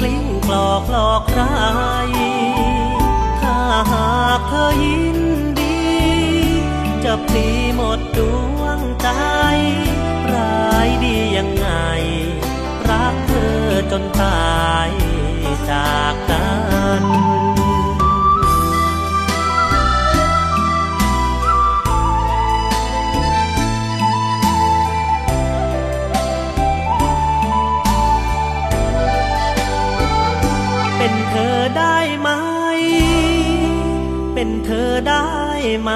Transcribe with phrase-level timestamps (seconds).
[0.00, 1.42] กลิ้งกลอกหลอกใคร
[3.40, 3.58] ถ้า
[3.92, 5.18] หากเธอยิน
[5.60, 5.78] ดี
[7.04, 8.20] จะปลีหมดด
[8.58, 9.08] วงใจ
[10.32, 11.68] ร้ายดียังไง
[12.88, 14.88] รักเธอจนตาย
[34.64, 35.28] เธอได้
[35.80, 35.90] ไหม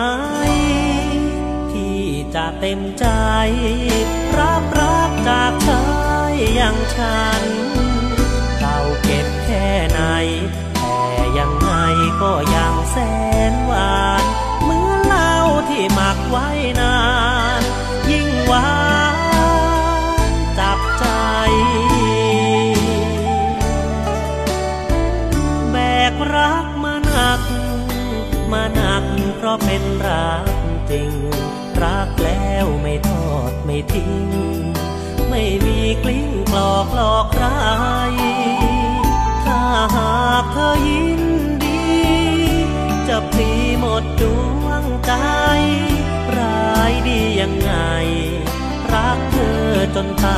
[1.72, 2.02] ที่
[2.34, 3.06] จะเต็มใจ
[4.38, 5.84] รับรักจากชา
[6.30, 7.42] ยอย่างฉัน
[8.58, 10.00] เราเก็บแค่ไหน
[10.74, 11.70] แต่ยังไง
[12.22, 12.96] ก็ยังแส
[13.52, 14.24] นหวาน
[14.64, 15.34] เมื่อเหล้า
[15.68, 16.48] ที่หมักไว้
[16.80, 16.96] นา
[17.60, 17.62] น
[18.10, 18.77] ยิ่งหวาน
[29.48, 30.46] ราะเป็นรัก
[30.90, 31.12] จริง
[31.82, 34.28] รักแล้วไม่ทอดไม่ทิ้ง
[35.28, 37.46] ไม่มีกลิ้งกลอกหลอกใคร
[39.44, 39.62] ถ้า
[39.96, 41.22] หากเธอยิน
[41.64, 41.82] ดี
[43.08, 43.50] จะพลี
[43.80, 44.22] หมดด
[44.64, 45.12] วงใจ
[46.38, 47.72] ร้ายดียังไง
[48.92, 49.62] รักเธอ
[49.94, 50.37] จนตา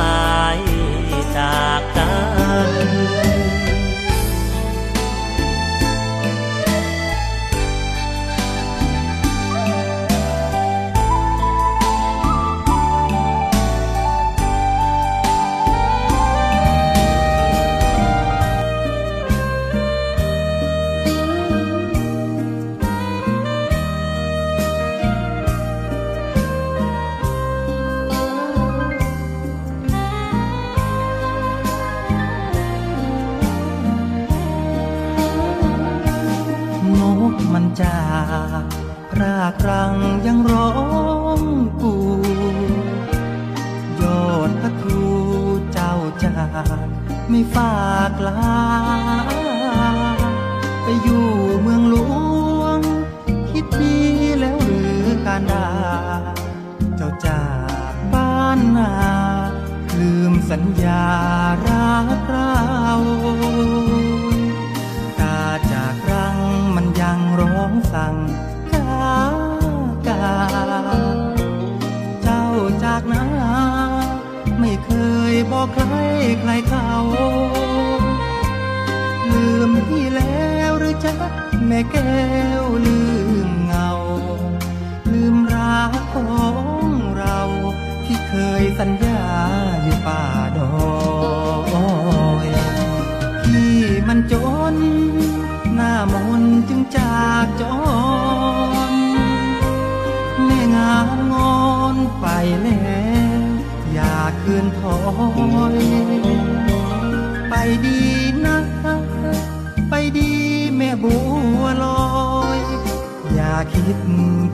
[113.73, 113.97] คิด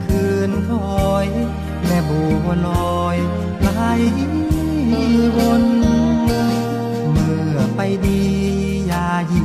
[0.04, 0.70] คืนถ
[1.06, 1.26] อย
[1.86, 2.68] แม่บัวล
[3.00, 3.16] อย
[3.60, 3.68] ไหล
[5.36, 5.64] วน
[7.12, 8.22] เมื่อไปดี
[8.86, 9.44] อย่ายี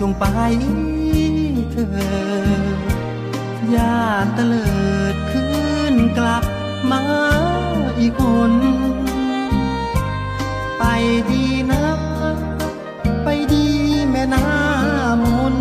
[0.00, 0.24] จงไป
[1.72, 3.96] เธอยา
[4.36, 4.66] ตะเลิ
[5.14, 5.46] ดคื
[5.92, 6.44] นกลับ
[6.90, 7.02] มา
[7.98, 8.52] อีกคน
[10.78, 10.84] ไป
[11.30, 11.84] ดีนะ
[13.24, 13.66] ไปดี
[14.10, 14.46] แม่น้า
[15.22, 15.24] ม
[15.54, 15.56] น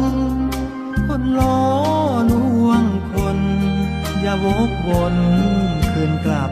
[1.07, 1.92] คนลอ
[4.43, 5.15] วกวน
[5.91, 6.51] คืนกลับ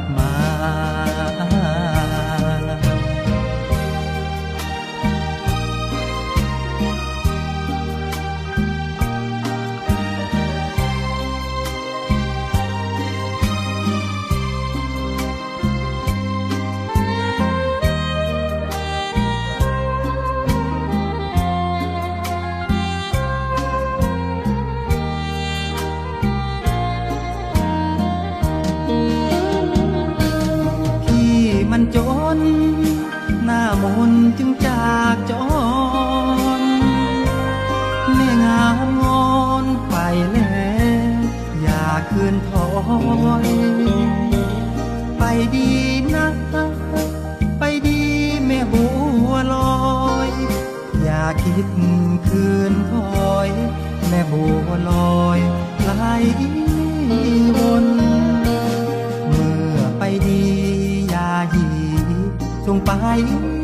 [63.12, 63.61] i lying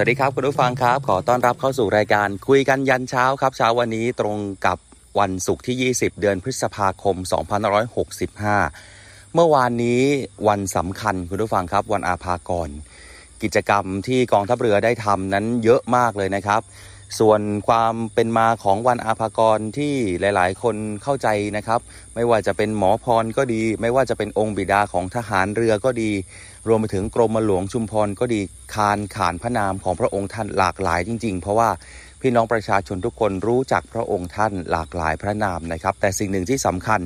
[0.00, 4.36] สวัสดีครับคุณผู้ฟังครับ ขอต้อนรับเข้าสู่รายการคุยกันยันเช้าครับ เช้าวันนี้ตรง
[4.66, 4.78] กับ
[5.18, 7.16] วันศุกร์ที่ 20 เดือนพฤษภาคม
[8.04, 10.02] 2565 เมื่อวานนี้
[10.48, 12.70] วันสำคัญคุณผู้ฟังครับ วันอาภากร
[13.42, 16.60] กิจกรรมที่กองทัพเรือได้ทำนั้นเยอะมากเลยนะครับ
[17.18, 21.80] ส่วนความเป็นมาของวันอาภากรที่หลายๆ คนเข้าใจนะครับ
[22.14, 26.10] ไม่ว่าจะเป็นหมอพรก็ดี ไม่ว่าจะเป็นองค์บิดาของทหารเรือก็ดี
[26.68, 28.40] รวมไปถึงกรมหลวงชุมพรก็ดี
[28.74, 31.70] คานขานพระนามของพระองค์ท่านหลากหลายจริง ๆ เพราะว่า
[32.20, 37.00] พี่น้องประชาชนทุกคนรู้จักพระองค์ท่านหลากหลายพระนามนะครับ แต่สิ่งหนึ่งที่สำคัญ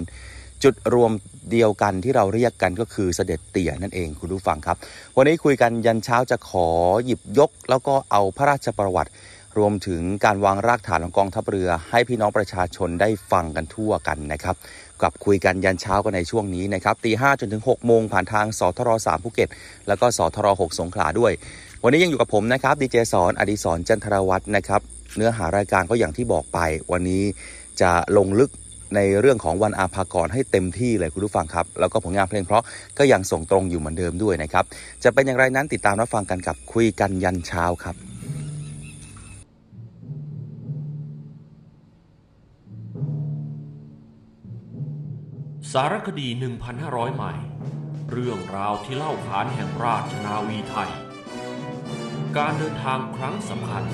[0.64, 1.12] จุดรวม
[1.52, 4.76] เดียวกันที่เราเรียกกันก็คือเสด็จเตี่ยนั่นเองคุณผู้ฟังครับ
[5.16, 6.68] วันนี้คุยกันยันเช้าจะขอ
[7.04, 9.10] หยิบยก แล้วก็เอาพระราชประวัติ
[9.58, 14.56] รวมถึงการวางรากฐานของกองทัพเรือ ให้พี่น้องประชาชนได้ฟังกันทั่วกันนะครับ
[15.02, 19.48] กับคุยกันยันเช้ากันในช่วงนี้นะครับตีห้จนถึง 6 โมงผ่านทางสทร3ภูเก็ต
[19.88, 21.32] แล้วก็สทร6สงขลาด้วย
[21.84, 24.80] วันนี้ยังอยู่กับผมนะครับดีเจสอนอดิศรจันทรวัฒน์นะครับ
[25.16, 26.58] เนื้อหารายการก็อย่างที่บอกไป
[26.92, 27.22] วันนี้
[27.80, 28.50] จะลงลึก
[28.94, 32.62] ในเรื่องของวันอาภากรให้เต็มที่เลยคุณผู้ฟังครับ แล้วก็ผลงานเพลงเพราะ
[32.98, 34.64] ก็ยังส่งตรงอยู่เหมือนเดิมด้วยนะครับ
[35.04, 38.11] จะเป็นอย่างไรนั้นติดตามรับฟังกันกับคุยกันยันเช้าครับ
[45.72, 46.28] สารคดี
[46.72, 47.46] 1,500 ไมล์
[48.10, 50.90] เรื่องราวที่เล่าขานแห่งราชนาวีไทย
[52.36, 53.84] การเดินทางครั้งสำคัญ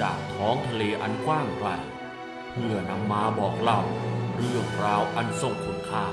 [0.00, 1.68] จากท้องทะเลอันกว้างไกล
[2.50, 3.80] เพื่อนำมาบอกเล่า
[4.36, 6.04] เรื่องราวอันทรงคุณค่า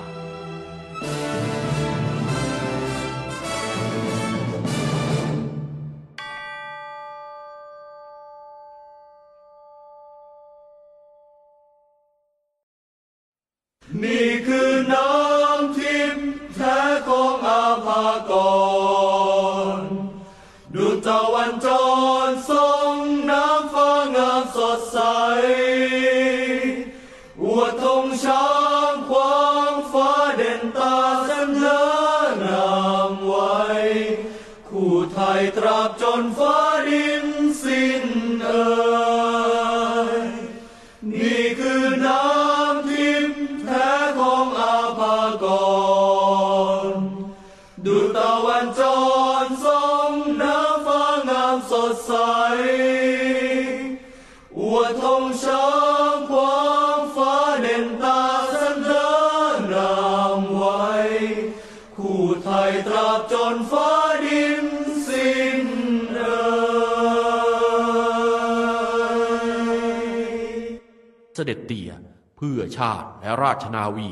[72.80, 74.10] ชาติและราชนาวี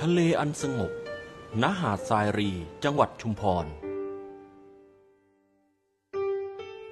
[0.00, 0.92] ทะเลอันสงบ
[1.62, 2.50] ณหาดทรายรี
[2.84, 3.66] จังหวัดชุมพร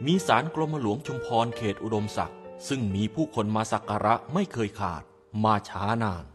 [0.06, 5.02] มีศาลกรมหลวงชุมพรเขตอุดมศักดิ์ ซึ่งมีผู้คนมาสักการะไม่เคยขาด
[5.44, 6.26] มาช้านาน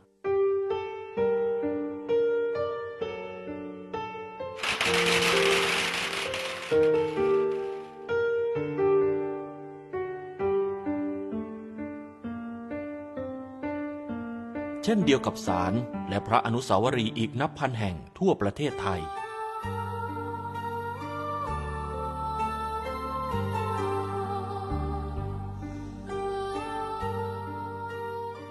[14.88, 15.74] เช่นเดียวกับศาล
[16.10, 19.02] และพระอนุสาวรีย์อีกนับพันแห่งทั่วประเทศไทย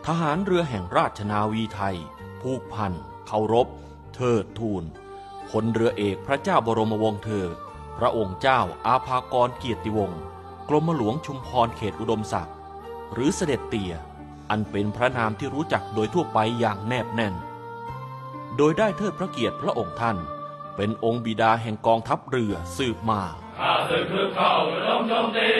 [0.08, 1.96] ทหารเรือแห่งราชนาวีไทย
[2.42, 2.92] ผูกพัน
[3.26, 3.68] เคารพ
[4.14, 4.84] เทิดทูน
[5.50, 7.46] พลเรือเอกพระเจ้าบรมวงศ์เธอ
[7.98, 10.20] พระองค์เจ้าอาภากรเกียรติวงศ์
[10.68, 12.56] กรมหลวงชุมพรเขตอุดมศักดิ์
[13.12, 13.94] หรือเสด็จเตี่ย
[14.50, 17.34] อันเป็นพระนามที่รู้จักโดยทั่วไปอย่างแนบแน่น
[18.56, 20.16] โดยได้เทิดพระเกียรติพระองค์ท่าน
[20.76, 23.22] เป็นองค์บิดาแห่งกองทัพเรือสืบมา
[23.58, 25.50] ข้าศึกคือเข้าระดมโจมตี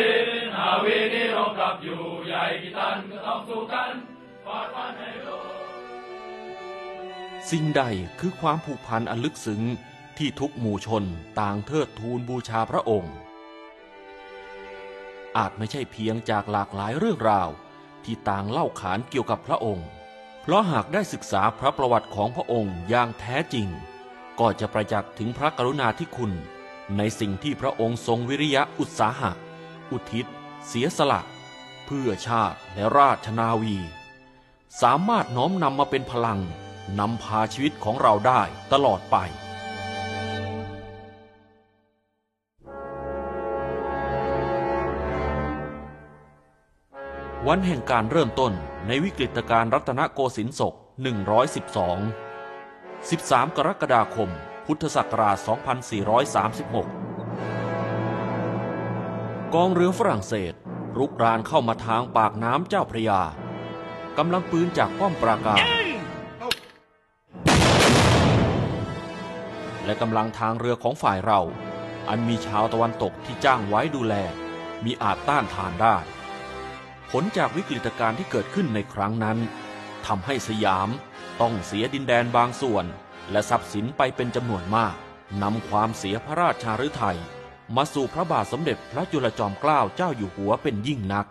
[0.54, 3.90] นาวีนี้รบกลับอยู่ใหญ่กี่ตันก็ต้องสู้กัน
[7.50, 7.82] สิ่งใด
[8.20, 9.62] คือความผูกพันอันลึกซึ้ง
[10.18, 11.04] ที่ทุกหมู่ชน
[11.40, 13.14] ต่างเทิดทูนบูชาพระองค์
[15.36, 17.48] อาจไม่ใช่เพียงจากหลากหลายเรื่องราว
[18.04, 19.86] ที่ต่างเล่าขานเกี่ยวกับพระองค์
[20.42, 23.68] เพราะหากได้ศึกษาพระประวัติของพระองค์อย่างแท้จริง
[24.40, 26.32] ก็จะประจักษ์ถึงพระกรุณาธิคุณ
[26.96, 29.32] ในสิ่งที่พระองค์ทรงวิริยะอุตสาหะ
[29.90, 30.26] อุทิศ
[30.66, 31.20] เสียสละ
[31.86, 33.76] เพื่อชาติและราชนาวี
[34.82, 36.40] สามารถน้อมนำมาเป็นพลัง
[36.98, 39.16] นำพาชีวิตของเราได้ตลอดไป
[47.48, 48.52] วันแห่งการเริ่มต้น
[48.86, 50.74] ในวิกฤตการณ์รัตนโกสินทร์ศก
[51.54, 54.30] 112 13 กรกฎาคม
[54.66, 55.36] พุทธศักราช
[57.06, 60.54] 2436 กองเรือฝรั่งเศส
[60.98, 63.22] รุกรานเข้ามาทางปากน้ำเจ้าพระยา
[64.18, 65.64] กำลังปืนจากป้อมปราการ
[69.84, 71.40] และกำลังทางเรือของฝ่ายเรา
[72.08, 74.14] อันมีชาวตะวันตกที่จ้างไว้ดูแล
[74.84, 75.96] มีอาจต้านทานได้
[77.10, 79.38] ผลจากวิกฤตการณ์ที่เกิดขึ้นในครั้งนั้น
[80.06, 80.88] ทำให้สยาม
[81.40, 82.84] ต้องเสียดินแดนบางส่วน
[83.30, 84.94] และทรัพย์สินไปเป็นจำนวนมาก
[85.42, 87.18] นำความเสียพระราชาฤทัย
[87.76, 91.26] มาสู่พระบาทสมเด็จพระจุลจอมเกล้าเจ้าอยู่หัวเป็นยิ่งนัก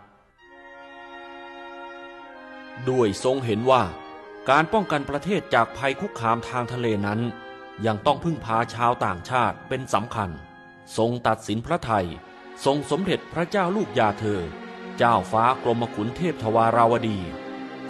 [2.89, 3.83] ด้วยทรงเห็นว่า
[4.49, 7.19] การป้องกันประเทศจากภัยคุกคามทางทะเลนั้น
[7.85, 10.29] ยังต้องพึ่งพาชาวต่างชาติเป็นสำคัญ
[10.97, 12.05] ทรงตัดสินพระไทย
[12.65, 14.41] ทรงสมเด็จพระเจ้าลูกยาเธอ
[14.97, 17.19] เจ้าฟ้ากรมขุนเทพทวาราวดี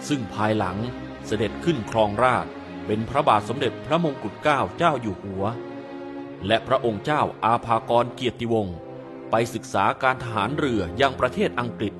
[0.08, 0.78] ซึ่งภายหลัง
[1.26, 2.46] เสด็จขึ้นครองราช
[2.86, 5.44] เป็นพระบาทสมเด็จพระมงกุฎเกล้าเจ้าอยู่หัว
[6.46, 8.76] และพระองค์เจ้าอาภากรเกียรติวงศ์
[9.30, 11.94] ไปศึกษาการทหารเรือยังประเทศอังกฤษ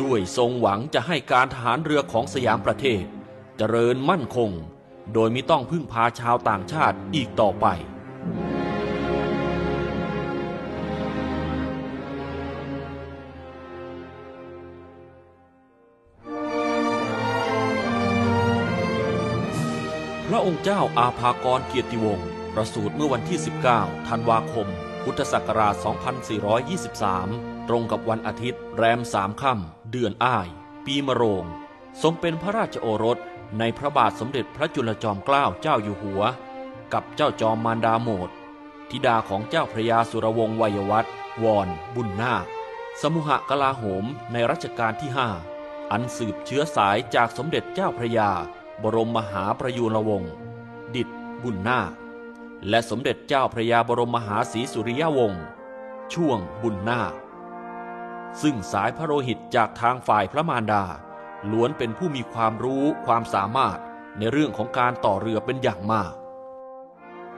[0.00, 3.04] ด้วยทรงหวังจะให้การทหารเรือของสยามประเทศ
[3.58, 4.50] เจริญมั่นคง
[5.14, 7.66] โดยไมิต้องพึ่งพาชาวต่างชาติอีกต่อไป
[20.32, 23.38] พระองค์เจ้าอาภากรเกียรติวงศ์ประสูติเมื่อวันที่
[23.72, 24.68] 19 ธันวาคม
[25.04, 25.74] พุทธศักราช
[26.72, 30.48] 2423 ตรงกับวันอาทิตย์แรมสามค่ำเดือนอ้าย
[30.84, 31.44] ปีมะโรง
[32.02, 33.18] ทรงเป็นพระราชโอรส
[33.58, 36.22] ในพระบาทสมเด็จพระจุลจอมเกล้าเจ้าอยู่หัว
[36.92, 38.30] กับเจ้าจอมมารดาโหมด
[38.90, 42.46] ธิดาของเจ้าพระยาสุรวงศ์วัยวัฒน์วอนบุญนาค
[43.00, 45.28] สมุหกลาโหมในรัชกาลที่ห้า
[45.92, 48.30] อันสืบเชื้อสายจากสมเด็จเจ้าพระยา
[48.82, 50.32] บรมมหาประยูรวงศ์
[50.94, 51.08] ดิด
[51.42, 51.92] บุญนาค
[52.68, 55.44] และสมเด็จเจ้าพระยาบรมมหาศรีสุริยวงศ์
[56.14, 57.12] ช่วงบุญนาค
[58.42, 60.84] ซึ่งสายพระโลหิตจากทางฝ่ายพระมารดา
[61.50, 63.78] ล้วนเป็นผู้มีความรู้ความสามารถ
[64.18, 66.12] ในเรื่องของการต่อเรือเป็นอย่างมาก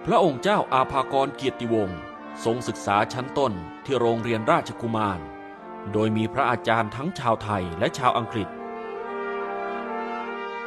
[0.04, 1.98] พระองค์เจ้าอาภากรเกียรติวงศ์
[2.44, 3.52] ทรงศึกษาชั้นต้น
[3.84, 5.20] ที่โรงเรียนราชกุมาร
[5.92, 8.48] โดยมีพระอาจารย์ทั้งชาวไทยและชาวอังกฤษ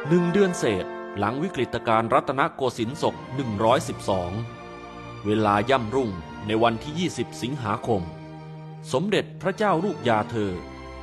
[0.08, 0.84] หนึ่งเดือนเศษ
[1.18, 3.14] หลังวิกฤตการณ์รัตนโกสินทร์ศก
[4.00, 6.10] 112 เวลาย่ำรุ่ง
[6.46, 8.02] ในวันที่ 20 สิงหาคม
[8.92, 10.52] สมเด็จพระเจ้าลูกยาเธอ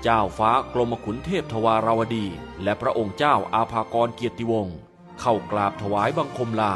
[0.04, 2.26] เจ้าฟ้ากรมขุนเทพทวาราวดี
[2.64, 4.78] และพระองค์เจ้าอาภากรเกียรติวงศ์
[5.20, 6.74] เข้ากราบถวายบังคมลา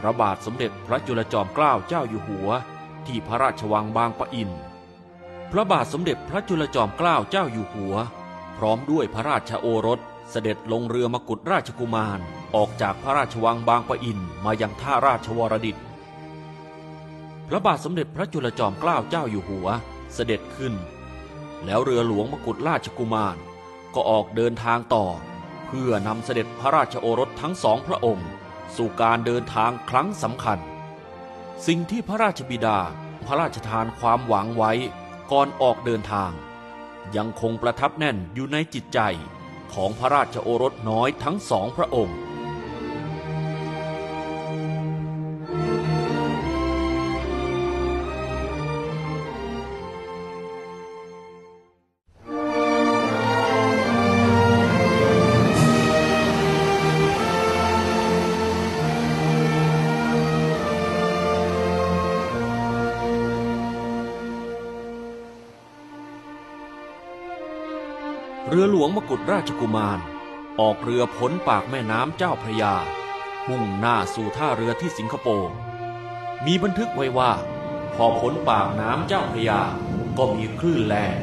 [0.00, 2.48] พระบาทสมเด็จพระจุลจอมเกล้าเจ้าอยู่หัว
[3.06, 4.50] ที่พระราชวังบางปะอิน
[5.52, 7.94] พระบาทสมเด็จพระจุลจอมเกล้าเจ้าอยู่หัว
[8.56, 12.20] พร้อมด้วยพระราชโอรสเสด็จลงเรือมกุฎราชกุมาร
[12.54, 15.76] ออกจากพระราชวังบางปะอินมายังท่าราชวรดิต
[17.48, 19.68] พระบาทสมเด็จพระจุลจอมเกล้าเจ้าอยู่หัว
[20.14, 20.74] เสด็จขึ้น
[21.64, 23.36] แล้วเรือหลวงมกุฎราชกุมาร
[23.94, 25.06] ก็ออกเดินทางต่อ
[25.66, 28.28] เพื่อนำเสด็จพระราชโอรสทั้งสองพระองค์
[28.76, 30.58] สู่การเดินทางครั้งสำคัญ
[31.66, 32.78] สิ่งที่พระราชบิดา
[33.26, 34.72] พระราชทานความหวังไว้
[35.30, 36.32] ก่อนออกเดินทาง
[37.16, 38.98] ยังคงประทับแน่นอยู่ในจิตใจ
[39.74, 42.16] ของพระราชโอรสน้อยทั้งสองพระองค์
[68.50, 69.98] เรือหลวงมกุฎราชกุมาร
[70.60, 72.74] ออกเรือพ้นปากแม่น้ำเจ้าพระยา
[73.48, 75.52] มุ่งหน้าสู่ท่าเรือที่สิงคโปร์
[76.46, 77.32] มีบันทึกไว้ว่า
[77.94, 79.60] พอพ้นปากน้ำเจ้าพระยา
[80.18, 81.16] ก็มีคลื่นแรง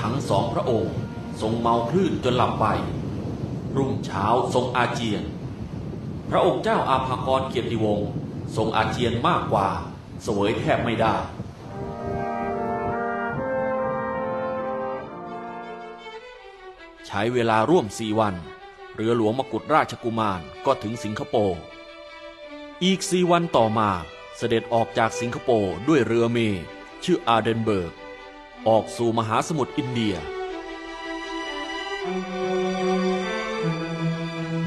[0.00, 0.94] ทั้งสองพระองค์
[1.40, 2.66] ทรงเมาคลื่นจนหลับไป
[3.76, 5.22] รุ่งเช้าทรงอาเจียน
[6.30, 8.08] พระองค์เจ้าอาภากรเกียรติวงศ์
[8.56, 9.68] ทรงอาเจียนมากกว่า
[10.22, 11.16] เสวยแทบไม่ได้
[17.18, 18.34] ช้เวลาร่วมสี่วัน
[18.94, 21.60] เรือหลวงมกุฎราชกุมารก็ถึงสิงคโปร์
[22.84, 23.90] อีกสี่วันต่อมา
[24.36, 26.38] เสด็จออกจากสิงคโปร์ด้วยเรือเม
[27.04, 27.92] ชื่ออาเดนเบิร์ก
[28.68, 30.14] ออกสู่มหาสมุทรอินเดีย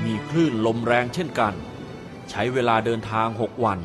[0.04, 1.54] มีคลื่นลมแรงเช่นกัน
[2.30, 3.80] ใช้เวลาเดินทางหกวัน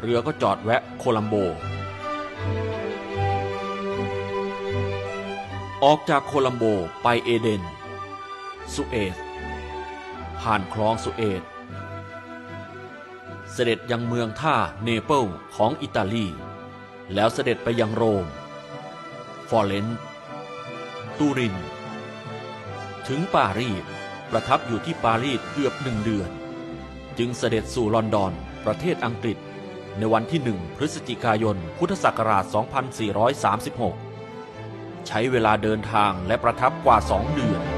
[0.00, 1.34] เรือก็จอดแวะโคลัมโบ
[5.84, 6.64] ออกจากโคลัมโบ
[7.02, 7.64] ไปเอเดน
[8.74, 9.16] สุเอต
[10.40, 11.42] ผ่านคลองสุเอต
[13.52, 15.24] เสด็จยังเมืองท่าเนเปิล
[15.56, 16.26] ของอิตาลี
[17.14, 18.26] แล้วเสด็จไปยังโรม
[19.48, 19.86] ฟอร์เรน
[21.18, 21.56] ตูริน
[23.08, 23.84] ถึงปารีส
[24.30, 26.30] ประทับอยู่ที่ปารีสเกือบหนึ่งเดือน
[27.18, 28.32] จึงเสด็จสู่ลอนดอน
[28.64, 29.38] ประเทศอังกฤษ
[29.98, 32.44] ในวันที่หนึ่งพฤศจิกายน พุทธศักราช
[34.14, 37.77] 2436 ใช้เวลาเดินทางและประทับกว่าสองเดือน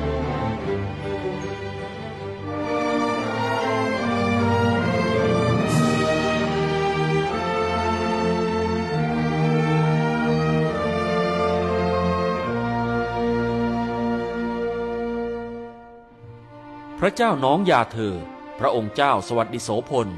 [17.10, 18.14] ระเจ้าน้องยาเธอ
[18.58, 20.08] พระองค์เจ้าสวัสดิโสพล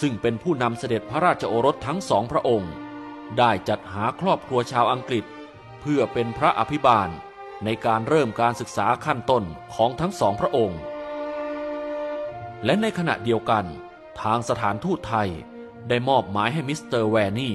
[0.00, 2.72] ซึ่งเป็นผู้นำเสด็จพระราชโอรสทั้งสองพระองค์
[3.38, 5.24] ได้จัดหาครอบครัวชาวอังกฤษ
[5.80, 7.08] เพื่อเป็นพระอภิบาล
[7.64, 10.80] ในการเริ่มการศึกษาขั้นต้นของทั้งสองพระองค์
[12.64, 13.64] และในขณะเดียวกัน
[14.22, 15.28] ทางสถานทูตไทย
[15.88, 17.54] ได้มอบหมายให้มิสเตอร์แวร์นี่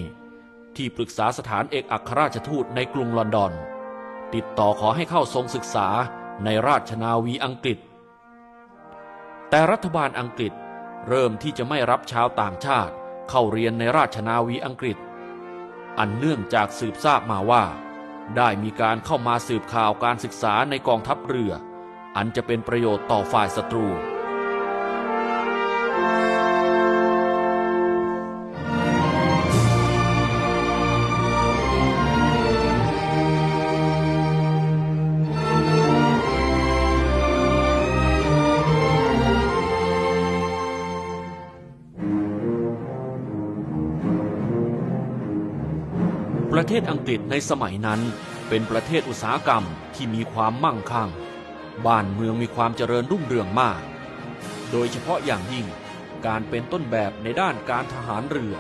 [0.76, 3.54] ที่ปรึกษาสถานเอกอัครราชทูตในกรุงลอนดอน
[4.34, 5.88] ติดต่อขอให้เข้าทรงศึกษา
[6.44, 7.80] ในราชนาวีอังกฤษ
[9.50, 10.54] แต่รัฐบาลอังกฤษ
[11.08, 12.94] เริ่มที่จะไม่รับชาวต่างชาติ
[13.30, 14.98] เข้าเรียนในราชนาวีอังกฤษ
[16.00, 17.64] อันเนื่องจากสืบทราบมาว่า
[18.38, 21.54] ได้มีการเข้ามาสืบข่าวการศึกษาในกองทัพเรือ
[22.16, 23.88] อันจะเป็นประโยชน์ต่อฝ่ายศัตรู
[47.06, 48.02] ประเทศอังกฤษในสมัยนั้น
[48.50, 49.64] เป็นประเทศอุตสาหกรรม
[49.96, 51.10] ที่มีความมั่งคั่ง
[51.86, 53.82] บ้านเมืองมีความเจริญรุ่งเรืองมาก
[54.72, 55.66] โดยเฉพาะอย่างยิ่ง
[56.28, 58.56] การเป็นต้นแบบในด้านการทหารเรือ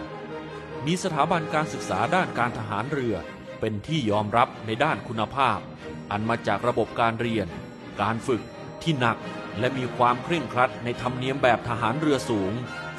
[0.85, 3.15] มีสถาบันการศึกษาด้านการทหารเรือ
[3.59, 5.59] เป็นที่ยอมรับในด้านคุณภาพ
[6.11, 7.47] อันมาจากระบบการเรียน
[8.01, 8.41] การฝึก
[8.83, 9.17] ที่หนัก
[9.59, 12.53] และมีความเคร่งครัดในธรรมเนียมแบบทหารเรือสูง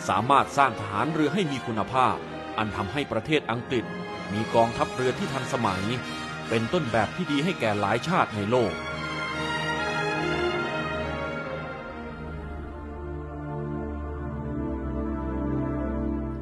[0.08, 2.16] สามารถสร้างทหารเรือให้มีคุณภาพ
[2.58, 3.86] อันทำให้ประเทศอังกฤษ
[4.32, 5.84] มีกองทัพเรือที่ทันสมัย
[6.48, 8.74] เป็นต้นแบบที่ดีให้แก่หลายชาติในโลก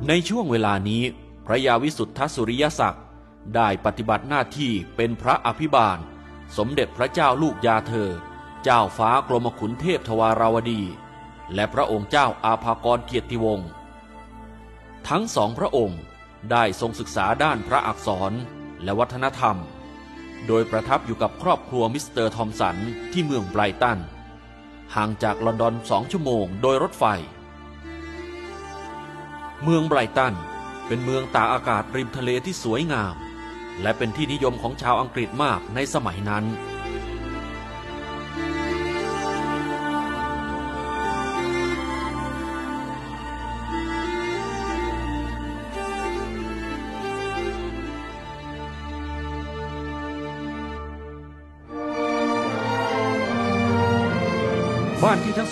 [0.08, 1.02] ในช่วงเวลานี้
[1.46, 3.04] พระยาวิสุทธสุริยศักดิ์
[3.56, 5.98] ได้ปฏิบัติหน้าที่เป็นพระอภิบาล
[6.56, 8.10] สมเด็จพระเจ้าลูกยาเธอ
[8.64, 10.82] เจ้าฟ้ากรมขุนเทพทวาราวดี
[11.54, 13.68] และพระองค์เจ้าอาภากรเกียรติวงศ์
[15.08, 16.00] ทั้งสองพระองค์
[16.50, 18.33] ได้ทรงศึกษาด้านพระอักษร
[18.85, 19.57] และวัฒนธรรม
[20.46, 22.76] โดยประทับอยู่กับครอบครัวมิสเตอร์ทอมสัน
[23.12, 23.98] ที่เมืองไบรตัน
[24.94, 27.04] ห่างจากลอนดอนสองชั่วโมงโดยรถไฟ
[29.62, 30.35] เมืองไบรตัน
[30.87, 33.14] เป็นเมืองตากอากาศริมทะเลที่สวยงาม
[33.83, 36.44] และเป็นที่นิยมของชาวอังกฤษมากในสมัยนั้น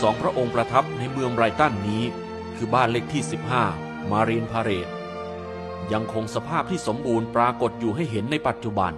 [0.02, 2.02] สองพระองค์ประทับในเมืองไรตันนี้
[2.56, 3.22] คือบ้านเลขที่
[3.66, 4.88] 15 มารีนพาเรต
[5.92, 8.92] ยังคงสภาพที่สมบูรณ์ปรากฏอยู่ให้เห็นในปัจจุบัน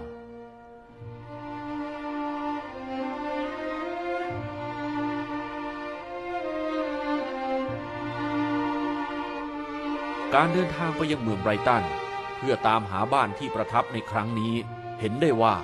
[10.35, 11.85] การเดินทางไปยังเมืองไรตัน
[12.37, 14.55] เพื่อตามหาบ้านที่ประทับในครั้งนี้
[15.01, 15.55] เห็นได้ว่า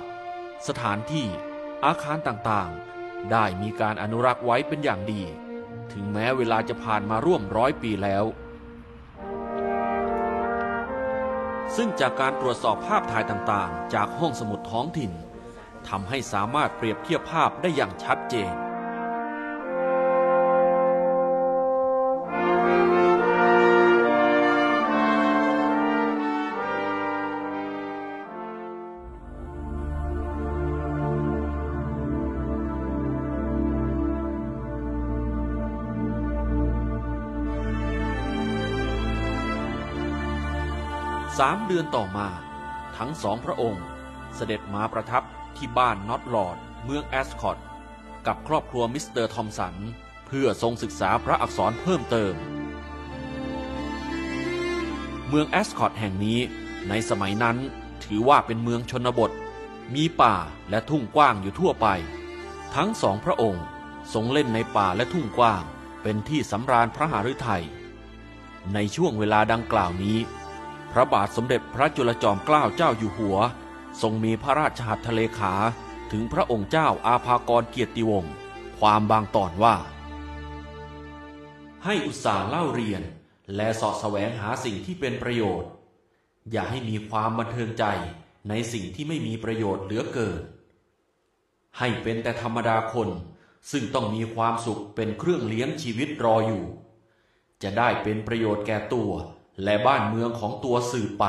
[0.67, 1.27] สถานที่
[1.85, 2.71] อาคารต่าง
[3.31, 5.21] ได้มีการอนุรักษ์ไว้เป็นอย่างดี
[5.91, 8.25] ถึงแม้เวลาจะผ่านมาร่วมร้อยปีแล้ว
[11.75, 15.11] ซึ่งจากการตรวจสอบภาพถ่ายต่างๆ จากห้องสมุดท้องถิ่น
[15.89, 18.53] ทำให้สามารถเปรียบเทียบภาพได้อย่างชัดเจน
[41.45, 42.29] สามเดือนต่อมา
[42.97, 43.83] ทั้งสองพระองค์
[44.35, 45.23] เสด็จมาประทับ
[45.57, 47.59] ที่บ้านนอตลอร์ด เมืองแอสคอต
[48.27, 49.75] กับครอบครัวมิสเตอร์ทอมสัน
[50.27, 52.33] เพื่อทรงศึกษาพระอักษรเพิ่มเติม
[55.27, 56.39] เมืองแอสคอตแห่งนี้
[56.89, 57.57] ในสมัยนั้น
[58.03, 59.31] ถือว่าเป็นเมืองชนบท
[59.95, 60.35] มีป่า
[60.69, 61.87] และทุ่งกว้างอยู่ทั่วไป
[62.75, 63.65] ทั้งสองพระองค์
[64.13, 65.63] ทรงเล่นในป่าและทุ่งกว้าง
[66.03, 67.63] เป็นที่สำราญพระหฤทัย
[68.73, 70.19] ในช่วงเวลาดังกล่าวนี้
[70.91, 73.37] พระบาทสมเด็จพระจุลจอมเกล้าเจ้าอยู่หัว
[74.01, 75.53] ทรงมีพระราชหัตถเลขา
[76.11, 78.33] ถึงพระองค์เจ้าอาภากรเกียรติวงศ์
[78.79, 79.75] ความบางตอนว่า
[81.83, 83.01] ให้อุตส่าห์เล่าเรียน
[83.55, 85.69] และสาะแสวงหาสิ่งที่เป็นประโยชน์
[86.51, 87.85] อย่าให้มีความบันเทิงใจ
[88.49, 90.41] ในสิ่งที่ไม่มีประโยชน์เหลือเกิน
[91.79, 93.09] ให้เป็นแต่ธรรมดาคน
[93.71, 96.63] ซึ่งต้องมีความสุขเป็นเครื่องเลี้ยงชีวิตรออยู่
[97.63, 99.11] จะได้เป็นประโยชน์แก่ตัว
[99.63, 101.25] และบ้านเมืองของตัวสืบไป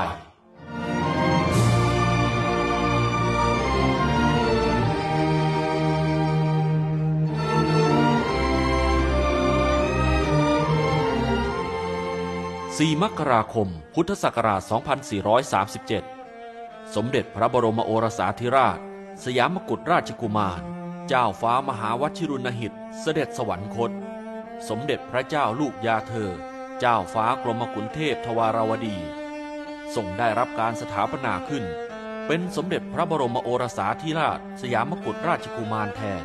[12.79, 14.61] 4 มกราคม พุทธศักราช
[16.17, 18.79] 2437 สมเด็จพระบรมโอรสาธิราช
[19.23, 20.61] สยามกุฎราชกุมาร
[21.07, 23.91] เจ้าฟ้ามหาวชิรุณหิต เสด็จสวรรคต
[24.69, 26.31] สมเด็จพระเจ้าลูกยาเธอ
[26.85, 28.97] เจ้าฟ้ากรมกุฎเทพทวาราวดี
[29.95, 31.63] ทรงได้รับการสถาปนาขึ้น
[32.27, 36.23] เป็นสมเด็จพระบรมโอรสาธิราชสยามกุฎราชกุมารแทน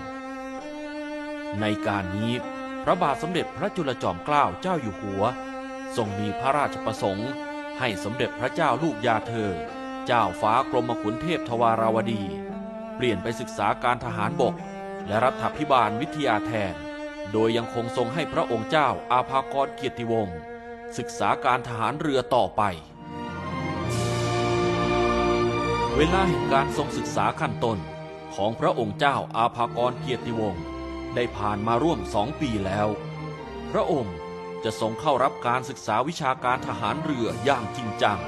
[1.60, 2.32] ในการนี้
[2.84, 5.22] พระบาทสมเด็จพระจุลจอมเกล้าเจ้าอยู่หัว
[5.96, 7.30] ทรงมีพระราชประสงค์
[7.78, 9.52] ให้สมเด็จพระเจ้าลูกยาเธอ
[10.06, 12.22] เจ้าฟ้ากรมขุนเทพทวาราวดี
[12.96, 14.54] เปลี่ยนไปศึกษาการทหารบก
[15.06, 16.74] และรัฐพิบาลวิทยาแทน
[17.32, 20.38] โดยยังคงทรงให้พระองค์เจ้าอาภากรเกียรติวงศ์
[20.98, 22.62] ศึกษาการทหารเรือต่อไป
[25.96, 27.78] เวลาแห่งการทรงศึกษาขั้นต้น
[28.34, 30.64] ของพระองค์เจ้าอาภากรเกียรติวงศ์
[31.14, 32.88] ได้ผ่านมาร่วมสองปีแล้ว
[33.72, 34.16] พระองค์
[34.64, 38.18] จะทรงเข้ารับการศึกษาวิชาการทหารเรืออย่างจริงจัง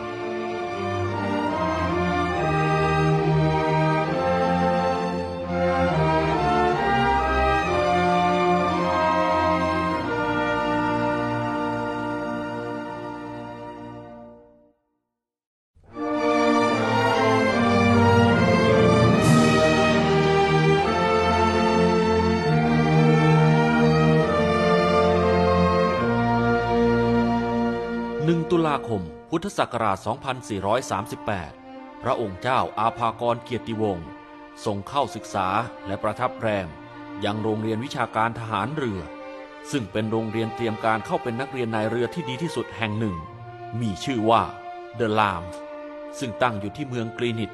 [28.75, 29.99] าคม พุทธศักราช
[31.21, 34.09] 2438 พระองค์เจ้าอาภากรเกียรติวงศ์
[34.65, 35.49] ทรงเข้าศึกษา
[35.87, 36.69] และประทับแรม
[37.25, 39.01] ยังโรงเรียนวิชาการทหารเรือ
[39.71, 43.17] ซึ่งเป็นโรงเรียนเตรียมการเข้าเป็นนักเรียนนายเรือที่ดีที่สุดแห่งหนึ่ง
[43.81, 44.43] มีชื่อว่า
[44.99, 45.43] The l a m
[46.19, 47.53] ซึ่งตั้งอยู่ที่เมืองกรีนิต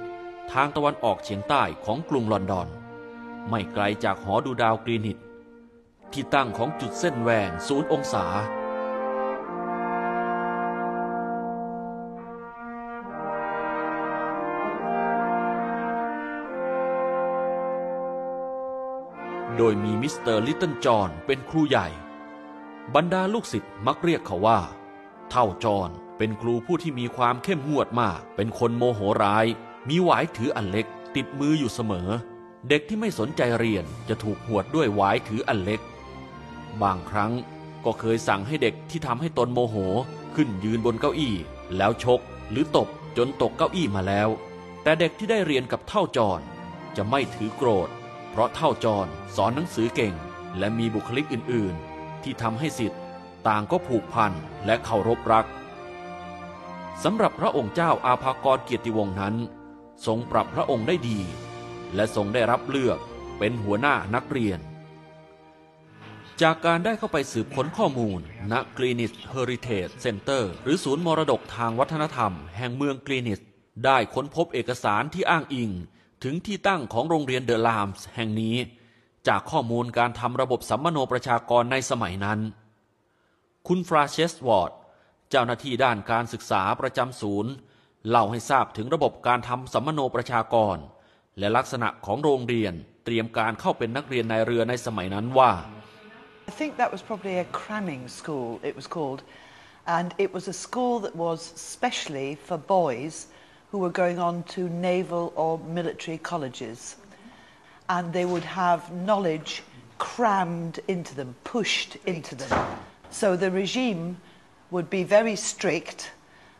[0.52, 2.68] ทางตะวันออกเฉียงใต้ของกรุงลอนดอน
[3.48, 5.18] ไม่ไกลจากหอดูดาวกรีนิต
[6.12, 8.24] ที่ตั้งของจุดเส้นแหวงศูนย์องศา
[19.56, 21.88] โดยมีมิสเตอร์ลิตเติ้ลจอห์นเป็นครูใหญ่
[22.94, 24.60] บรรดาลูกศิษย์มักเรียกเขาว่า
[25.30, 29.46] เฒ่าจอห์นเป็นครูผู้ที่มีความเข้มงวดมาก เป็นคนโมโหร้าย
[29.88, 32.08] มีหวายถืออันเล็ก ติดมืออยู่เสมอ
[32.68, 35.80] เด็กที่ไม่สนใจเรียนจะถูกหวดด้วยหวายถืออันเล็ก
[36.82, 37.32] บางครั้ง
[37.84, 39.76] ก็เคยสั่งให้เด็กที่ทำให้ตนโมโห
[40.34, 41.34] ขึ้นยืนบนเก้าอี้
[41.76, 44.28] แล้วชกหรือตบจนตกเก้าอี้มาแล้ว
[44.82, 46.40] แต่เด็กที่ได้เรียนกับเฒ่าจอห์น
[46.96, 47.88] จะไม่ถือโกรธ
[48.36, 50.14] เพราะเฒ่าจอห์นสอนหนังสือเก่ง
[50.58, 53.00] และมีบุคลิกอื่นๆ ที่ทำให้ศิษย์
[53.46, 54.32] ต่างก็ผูกพัน
[54.66, 55.46] และเคารพรัก
[57.04, 59.34] สำหรับพระองค์เจ้าอาภากรเกียรติวงศ์นั้น
[60.06, 61.20] ทรงปรับพระองค์ได้ดี
[61.94, 62.98] และทรงได้รับเลือก
[63.38, 64.58] เป็นหัวหน้านักเรียน
[66.42, 68.20] จากการได้เข้าไปสืบค้นข้อมูล
[68.52, 73.40] ณ Greenwich Heritage Centre หรือศูนย์มรดกทางวัฒนธรรม แห่งเมืองกรีนิช
[73.84, 75.72] ได้ค้นพบเอกสารที่อ้างอิง
[76.22, 78.56] ถึงที่ตั้งของโรงเรียนเดอะลามส์แห่งนี้
[79.28, 82.40] จากข้อมูลการทำระบบสัมมโนประชากรในสมัยนั้น
[83.68, 84.72] คุณฟราเชสวอร์ด
[85.30, 87.52] เจ้าหน้าที่ด้านการศึกษาประจำศูนย์
[88.08, 90.76] เล่าให้ทราบถึงระบบการทำสัมมโนประชากร
[91.38, 92.72] และลักษณะของโรงเรียน
[93.04, 95.52] เตรียมการเข้าเป็นนักเรียนในเรือในสมัยนั้นว่า
[96.50, 99.20] I think that was probably a cramming school, it was called.
[99.96, 101.38] And it was a school that was
[101.74, 103.14] specially for boys
[103.76, 106.96] who were going on to naval or military colleges.
[107.90, 109.62] And they would have knowledge
[109.98, 112.78] crammed into them, pushed into them.
[113.10, 114.16] So the regime
[114.70, 116.10] would be very strict.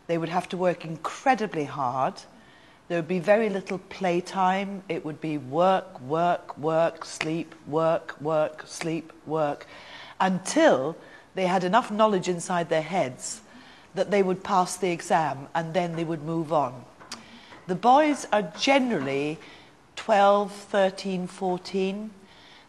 [0.05, 2.13] They would have to work incredibly hard.
[2.87, 4.83] There would be very little playtime.
[4.87, 9.65] It would be work, work, work, sleep, work, work, sleep, work,
[10.19, 10.95] until
[11.33, 13.41] they had enough knowledge inside their heads
[13.95, 16.85] that they would pass the exam and then they would move on.
[17.67, 19.37] The boys are generally
[19.97, 22.11] 12, 13, 14.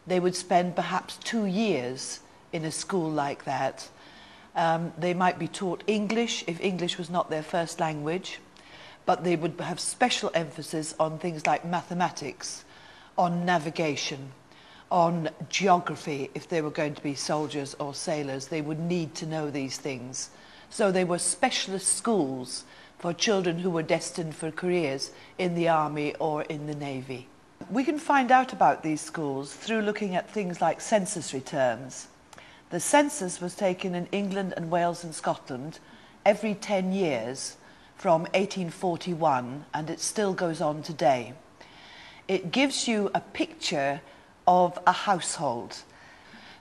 [0.05, 2.19] They would spend perhaps two years
[2.51, 3.87] in a school like that.
[4.57, 8.39] Um, they might be taught English if English was not their first language,
[9.05, 12.65] but they would have special emphasis on things like mathematics,
[13.17, 14.33] on navigation,
[14.91, 16.29] on geography.
[16.35, 19.77] If they were going to be soldiers or sailors, they would need to know these
[19.77, 20.31] things.
[20.69, 22.65] So they were specialist schools
[22.99, 27.27] for children who were destined for careers in the army or in the navy.
[27.71, 32.07] We can find out about these schools through looking at things like census returns.
[32.69, 35.79] The census was taken in England and Wales and Scotland
[36.25, 37.57] every 10 years
[37.95, 41.33] from 1841 and it still goes on today.
[42.27, 44.01] It gives you a picture
[44.47, 45.77] of a household.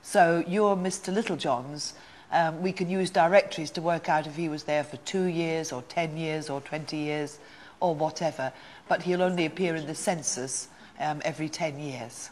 [0.03, 1.12] So you're Mr.
[1.12, 1.94] Littlejohn's.
[2.31, 5.73] Um, we can use directories to work out if he was there for two years
[5.73, 7.38] or 10 years or 20 years
[7.81, 8.53] or whatever,
[8.88, 10.69] but he'll only appear in the census
[11.01, 12.31] um, every 10 years.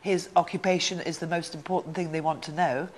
[0.00, 2.88] His occupation is the most important thing they want to know.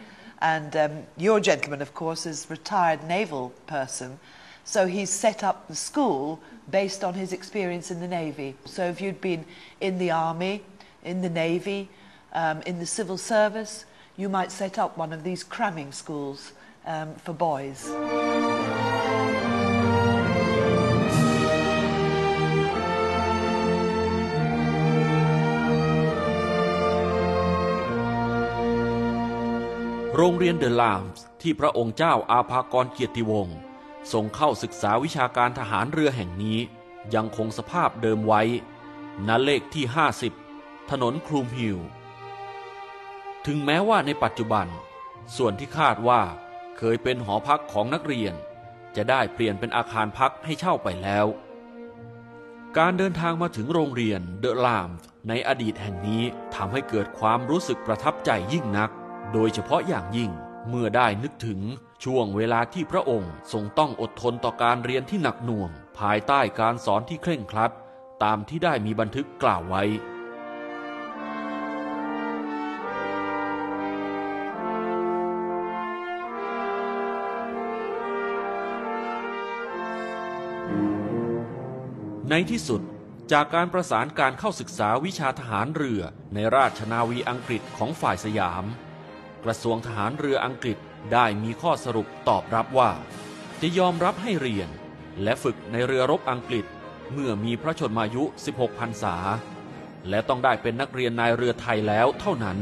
[0.43, 4.19] And um, your gentleman, of course, is retired naval person.
[4.65, 8.55] So he's set up the school based on his experience in the Navy.
[8.65, 9.45] So if you'd been
[9.81, 10.63] in the Army,
[11.03, 11.89] in the Navy,
[12.33, 13.85] um, in the civil service,
[14.21, 16.53] you might set up one of these cramming schools
[16.87, 17.81] um, for boys.
[30.17, 33.57] โรงเรียนเดอะลามส์ที่พระองค์เจ้าอาภากรเกียรติวงศ์
[34.13, 36.59] ทรงเข้าศึกษาวิชาการทหารเรือแห่งนี้
[37.15, 38.43] ยังคงสภาพเดิมไว้
[39.29, 39.85] ณเลขที่
[40.39, 41.89] 50 ถนนคลูมฮิลล์
[43.47, 44.67] ถึงแม้ว่าในปัจจุบัน
[45.37, 46.23] ส่วนที่คาดว่า
[46.79, 48.35] เคยเป็นหอพักของนักเรียน
[48.97, 51.27] จะได้เปลี่ยนเป็นอาคารพักให้เช่าไปแล้ว
[52.79, 54.91] การเดินทางมาถึงโรงเรียนเดอะลาม
[55.29, 56.23] ในอดีตแห่งนี้
[56.55, 58.91] ทำให้เกิดความรู้สึกประทับใจยิ่งนัก
[59.33, 60.31] โดยเฉพาะอย่างยิ่ง
[60.69, 61.61] เมื่อได้นึกถึง
[62.05, 67.73] ช่วงเวลาที่พระองค์ทรงต้องอดทนต่อการเรียนที่หนักหน่วง ภายใต้การสอนที่เคร่งครัด
[68.23, 69.83] ตามที่ได้มีบันทึกกล่าวไว้
[82.33, 82.83] ในที่สุด
[83.33, 86.03] จากการประสานการเข้าศึกษาวิชาทหารเรือ
[86.35, 88.65] ในราชนาวีอังกฤษของฝ่ายสยาม
[89.45, 90.79] กระทรวงทหารเรืออังกฤษ
[91.13, 92.91] ได้มีข้อสรุปตอบรับว่า
[93.61, 94.69] จะยอมรับให้เรียน
[95.23, 96.67] และฝึกในเรือรบอังกฤษ
[97.13, 98.25] เมื่อมีพระชนมายุ
[98.55, 99.17] 16 พรรษา
[100.09, 102.59] และต้องได้เป็นนักเรียนนายเรือไทยแล้วเท่านั้น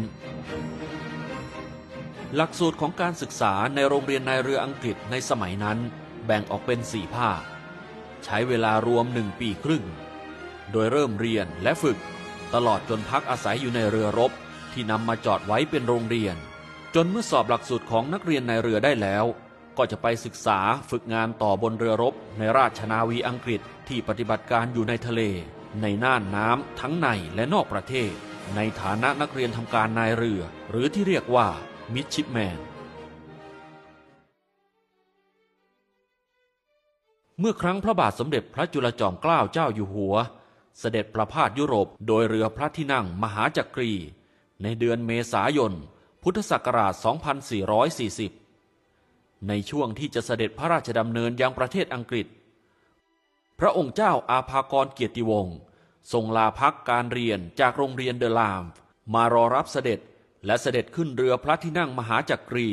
[2.35, 5.79] หลักสูตรของการศึกษาในโรงเรียนนายเรืออังกฤษในสมัยนั้น
[6.27, 7.43] แบ่งออกเป็นสี่ภาค
[8.25, 9.85] ใช้เวลารวมหนึ่งปีครึ่ง
[10.73, 11.99] โดยเริ่มเรียนและฝึก
[12.55, 14.33] ตลอดจนพักอาศัยอยู่ในเรือรบ
[14.73, 16.37] ที่นำมาจอดไว้เป็นโรงเรียน
[16.95, 19.25] จนเมื่อสอบหลักสูตรของนักเรียนในเรือได้แล้ว
[19.79, 20.59] ก็จะไปศึกษา
[20.91, 25.23] ฝึกงานต่อบนเรือรบในราชนาวีอังกฤษที่ปฏิบัติการอยู่ในทะเล
[25.83, 28.13] ในน่านน้ำทั้งในและนอกประเทศ
[28.57, 31.49] ในฐานะนักเรียนทำการนายเรือ หรือที่เรียกว่า
[31.95, 32.59] มิดชิปแมน
[37.41, 40.15] เมื่อครั้งพระบาทสมเด็จพระจุลจอมเกล้าเจ้าอยู่หัว
[40.79, 43.93] เสด็จประพาสยุโรปโดยเรือพระที่นั่งมหาจักรี
[44.63, 45.75] ในเดือนเมษายน
[46.23, 46.95] พุทธศักราช
[48.61, 52.27] 2440 ในช่วงที่จะเสด็จพระราชดำเนินยังประเทศอังกฤษ
[53.59, 55.57] พระองค์เจ้าอาภากรเกียรติวงศ์
[56.13, 58.65] ทรงลาพักการเรียนจากโรงเรียนเดลาม
[59.15, 60.01] มารอรับเสด็จ
[60.47, 62.69] และเสด็จขึ้นเรือพระที่นั่งมหาจักรี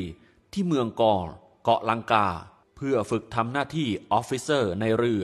[0.54, 2.28] ที่เมืองกอลล์เกาะลังกา
[2.76, 5.24] เพื่อฝึกทำหน้าที่ officer ในเรือ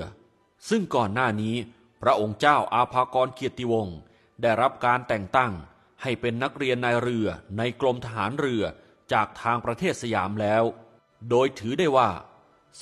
[0.69, 1.55] ซึ่งก่อนหน้านี้
[2.01, 3.97] พระองค์เจ้าอาภากรเกียรติวงศ์
[4.41, 5.51] ได้รับการแต่งตั้ง
[6.01, 7.27] ให้เป็นนักเรียนนายเรือ
[7.57, 8.63] ในกรมทหารเรือ
[9.13, 10.63] จากทางประเทศสยามแล้ว
[11.29, 12.09] โดยถือได้ว่า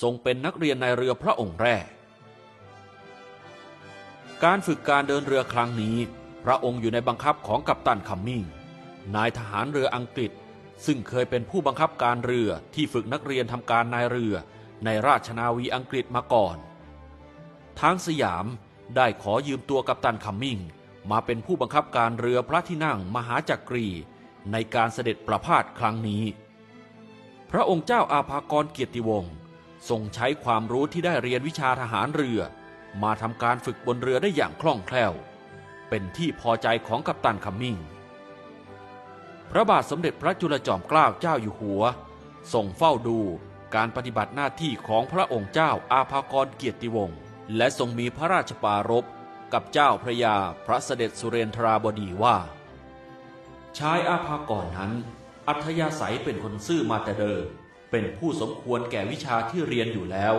[0.01, 1.86] ทรงเป็นนักเรียนนายเรือพระองค์แรก
[4.43, 5.97] การฝึกการเดินเรือครั้งนี้
[6.45, 8.43] พระองค์อยู่ในบังคับของกัปตันคัมมิง
[9.15, 10.32] นายทหารเรืออังกฤษ
[10.86, 14.36] ซึ่งเคยเป็นผู้บังคับการเรือที่ฝึกนักเรียนทำการนายเรือ
[14.86, 16.57] ในราชนาวีอังกฤษมาก่อน
[17.80, 18.45] ทางสยาม
[18.95, 20.59] ได้ขอยืมตัวกัปตันคัมมิง
[21.11, 23.88] มาเป็นผู้บังคับการเรือพระที่นั่งมหาจักรี
[24.51, 26.23] ในการเสด็จประพาสครั้งนี้
[27.51, 29.34] พระองค์เจ้าอาภากรเกียรติวงศ์
[29.89, 32.39] ทรงใช้ความรู้ที่ได้เรียนวิชาทหารเรือ
[33.03, 35.13] มาทำการฝึกบนเรือได้อย่างคล่องแคล่ว
[35.89, 37.77] เป็นที่พอใจของกัปตันคัมมิง
[39.51, 41.84] พระบาทสมเด็จพระจุลจอมเกล้าเจ้าอยู่หัว
[42.53, 43.19] ทรงเฝ้าดู
[43.76, 47.17] การปฏิบัติหน้าที่ของพระองค์เจ้าอาภากรเกียรติวงศ์
[47.57, 49.05] และทรงมีพระราชปารภ
[49.53, 52.36] กับเจ้าพระยาพระเสด็จสุเรนทราบดีว่า
[53.78, 54.91] ชายอาภากรนั้น
[55.47, 57.43] อัธยาศัยเป็นคนซื่อมาแต่เดิม
[57.91, 60.36] เป็นผู้สมควรแก่วิชาที่เรียนอยู่แล้ว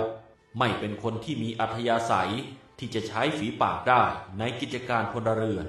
[0.59, 2.33] ไม่เป็นคนที่มีอัธยาศัย
[2.79, 4.03] ที่จะใช้ฝีปากได้
[4.39, 5.67] ในกิจการพลเรือน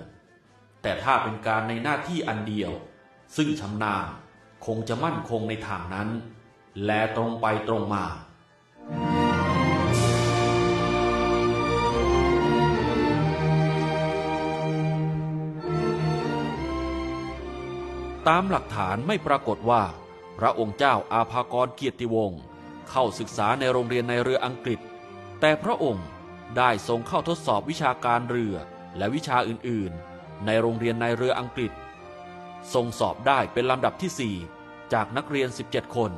[0.81, 2.71] แต่ถ้าเป็นการในหน้าที่อันเดียว
[3.35, 4.07] ซึ่งชำนาญ
[4.65, 6.09] คงจะมั่นคงในทางนั้น
[6.85, 8.05] และตรงไปตรงมา
[18.27, 19.83] ตามหลักฐานไม่ปรากฏว่า
[20.39, 22.41] พระองค์เจ้าอาภากรเกียรติวงศ์
[22.89, 24.79] เข้าศึกษาในโรงเรียนในเรืออังกฤษ
[25.39, 26.07] แต่พระองค์
[26.57, 28.55] ได้ทรงเข้าทดสอบวิชาการเรือ
[28.97, 31.71] และวิชาอื่นๆ ในโรงเรียนในเรืออังกฤษ
[32.73, 36.11] ทรงสอบได้เป็นลำดับที่ 4 จากนักเรียน 17 คน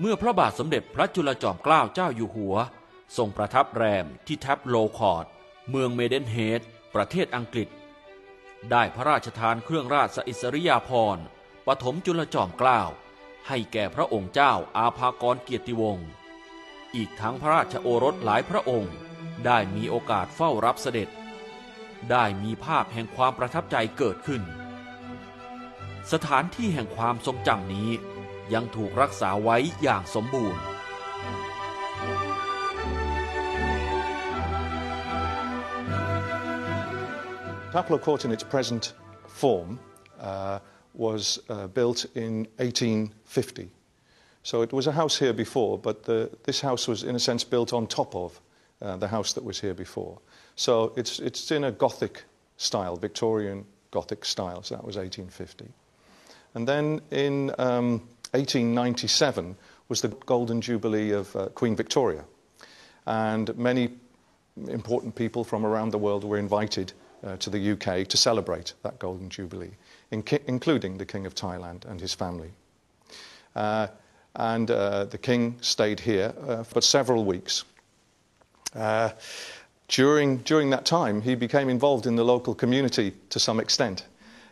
[0.00, 2.56] เมื่อพระบาทสมเด็จพระจุลจอมเกล้าเจ้าอยู่หัว
[3.16, 5.26] ทรงประทับแรมที่แท็บโลคอร์ด
[5.70, 6.60] เมืองเมเดนเฮด
[6.94, 7.68] ประเทศอังกฤษ
[8.70, 11.24] ได้พระราชทานเครื่องราชอิสริยาภรณ์
[11.66, 12.80] ปฐมจุลจอมเกล้า
[13.48, 16.08] ให้แก่พระองค์เจ้าอาภากรเกียรติวงศ์
[16.94, 18.94] อีกทั้งพระราชโอรสหลายพระองค์
[19.46, 21.08] ได้มีโอกาสเฝ้ารับเสด็จ
[22.10, 24.42] ได้มีภาพแห่งความประทับใจเกิดขึ้น
[26.12, 27.90] สถานที่แห่งความทรงจำนี้
[28.53, 30.61] ยังถูกรักษาไว้อย่างสมบูรณ์
[37.77, 38.93] Taplow Court in its present
[39.27, 39.79] form
[40.19, 40.57] uh,
[40.93, 43.69] was uh, built in 1850.
[44.41, 47.43] So it was a house here before, but the, this house was, in a sense,
[47.43, 48.41] built on top of
[48.81, 50.17] uh, the house that was here before.
[50.55, 52.23] So it's, it's in a Gothic
[52.55, 55.71] style, Victorian Gothic style, so that was 1850.
[56.55, 59.56] And then in um, 1897
[59.88, 62.24] was the Golden Jubilee of uh, Queen Victoria.
[63.06, 63.90] And many
[64.68, 66.92] important people from around the world were invited
[67.24, 69.72] uh, to the UK to celebrate that Golden Jubilee,
[70.10, 72.50] in including the King of Thailand and his family.
[73.54, 73.88] Uh,
[74.34, 77.64] and uh, the King stayed here uh, for several weeks.
[78.74, 79.10] Uh,
[79.88, 84.06] during, during that time, he became involved in the local community to some extent.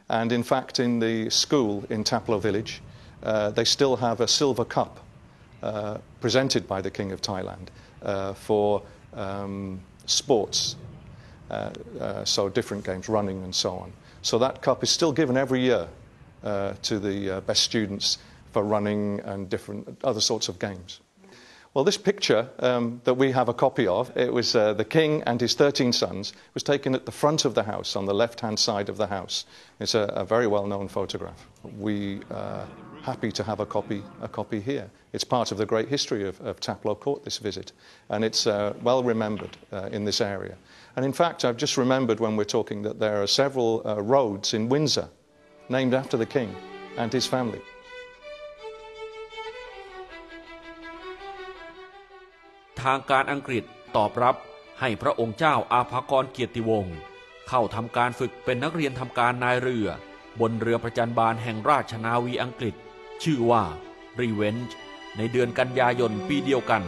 [0.09, 2.83] And in fact, in the school in Taplow village,
[3.23, 5.01] uh, they still have a silver cup
[6.21, 7.69] presented by the King of Thailand
[8.37, 8.83] for
[9.15, 10.77] um, sports
[11.51, 13.93] uh, uh, so different games, running and so on.
[14.23, 15.89] So that cup is still given every year
[16.45, 18.19] uh, to the best students
[18.53, 21.01] for running and different other sorts of games.
[21.75, 25.23] Well, this picture um, that we have a copy of, it was uh, the king
[25.27, 28.41] and his 13 sons, was taken at the front of the house, on the left
[28.41, 29.45] hand side of the house.
[29.79, 31.47] It's a, a very well known photograph.
[31.79, 32.67] We are
[33.06, 34.90] happy to have a copy, a copy here.
[35.14, 37.72] It's part of the great history of, of Taplow Court, this visit,
[38.10, 40.58] and it's uh, well remembered uh, in this area.
[40.96, 44.54] And in fact, I've just remembered when we're talking that there are several uh, roads
[44.54, 45.08] in Windsor
[45.70, 46.56] named after the king
[46.98, 47.62] and his family.
[52.84, 53.64] ทางการอังกฤษ
[53.98, 54.36] ตอบรับ
[54.80, 56.98] ให้พระองค์เจ้าอาภากรเกียรติวงศ์
[57.50, 59.88] เข้าทำการฝึกเป็นนักเรียนทำการนายเรือ
[60.42, 62.76] บนเรือประจันบานแห่งราชนาวีอังกฤษ
[63.23, 63.65] ชื่อว่า
[64.21, 64.73] Revenge
[65.17, 66.83] ในเดือนกันยายนปีเดียวกัน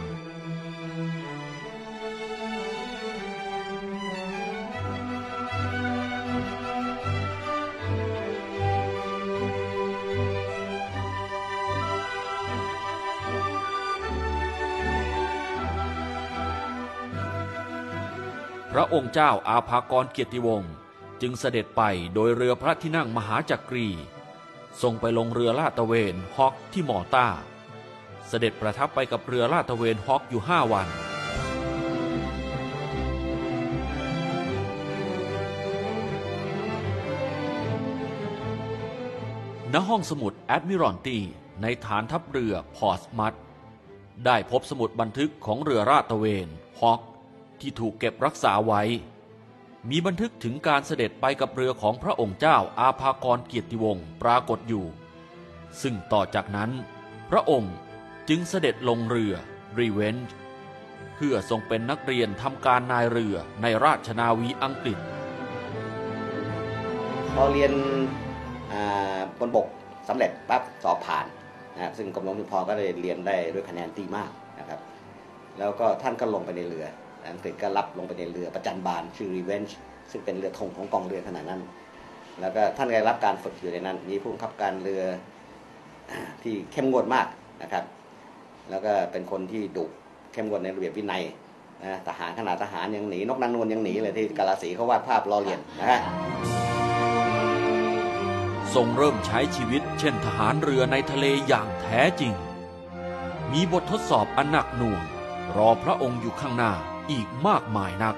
[18.77, 20.73] พระองค์เจ้าอาภากรเกียรติวงศ์
[21.21, 21.81] จึงเสด็จไป
[22.13, 23.89] โดยเรือพระที่นั่งมหาจักรี
[24.81, 27.27] ทรงไปลงเรือลาดตระเวนฮอกที่มอต้า
[28.27, 30.87] เสด็จประทับไปกับเรือลาดตระเวนฮอกอยู่ห้าวัน
[39.73, 41.17] ณ ห้องสมุดแอดมิรอนตี
[41.61, 43.33] ในฐานทัพเรือพอสมัต
[44.25, 46.47] ได้พบสมุดบันทึกของเรือราดตระเวน
[46.79, 46.99] ฮอก
[47.59, 48.81] ที่ถูกเก็บรักษาไว้
[49.89, 54.85] มีบันทึกถึงการเสด็จไปกับเรือของพระองค์เจ้าอาภากรเกียรติวงศ์ปรากฏอยู่
[55.81, 56.71] ซึ่งต่อจากนั้น
[57.29, 57.73] พระองค์
[58.29, 59.33] จึงเสด็จลงเรือ
[59.79, 60.35] รีเวนจ์
[61.15, 64.97] เพื่อทรงเป็นนักเรียนทำการนายเรือในราชนาวีอังกฤษ
[67.33, 67.73] พอเรียน
[68.71, 69.67] อาบนบก
[70.07, 71.25] สำเร็จปั๊บสอบผ่าน
[71.75, 74.79] นะซึ่งกรมหลวงชุมพรก็ได้เรียนได้ด้วยคะแนนดีมากนะครับ
[75.59, 76.87] แล้วก็ท่านก็ลงไปในเรือ
[77.31, 79.71] อังกฤษก็รับลงไปในเรือประจันบานชื่อ Revenge
[80.11, 81.61] ซึ่งเป็นเรือธงของกองเรือขนาดนั้น
[82.41, 85.03] แล้วก็ท่านได้รับการฝึกอยู่ในนั้น มีผู้บังคับการเรือ
[86.43, 87.27] ที่เข้มงวดมาก
[87.61, 87.83] นะครับ
[88.69, 89.85] แล้วก็เป็นคนที่ดุ
[90.33, 91.23] เข้มงวดในระเบียบวินัย
[91.83, 95.99] นะทหารขนาดทหารยังหนีนกนางนวลยังหนีเลยที่กาลสีเขาวาดภาพล้อเลียนนะฮะ
[98.75, 102.33] ทรงเริ่มใช้ชีวิต เช่นทหารเรือในทะเลอย่างแท้จริง
[103.53, 105.01] มีบททดสอบอันหนักหน่วง
[105.57, 106.73] รอพระองค์อยู่ข้างหน้า
[107.11, 108.15] อีกมากมายนัก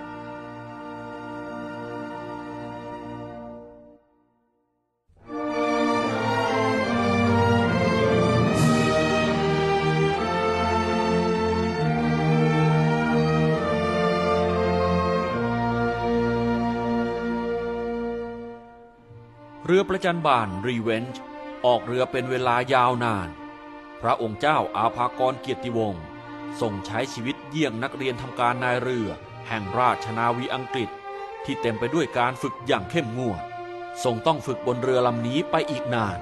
[19.68, 21.22] เรือประจันบานรีเวนจ์
[21.66, 23.30] ออกเรือเป็นเวลายาวนาน
[24.02, 26.04] พระองค์เจ้าอาภากรเกียรติวงศ์
[26.62, 29.10] ทรงใช้ชีวิต เยี่ยงนักเรียนทำการนายเรือ
[29.48, 30.90] แห่งราชนาวีอังกฤษ
[31.46, 33.42] ที่เต็มไปด้วยการฝึกอย่างเข้มงวด
[34.04, 36.20] ทรงต้องฝึกบนเรือลำนี้ไปอีกนาน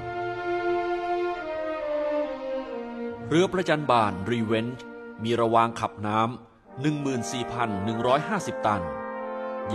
[3.28, 4.84] เรือประจันบานรีเวนจ์
[5.24, 6.84] มีระวางขับน้ำ
[7.44, 8.84] 14,150 ตัน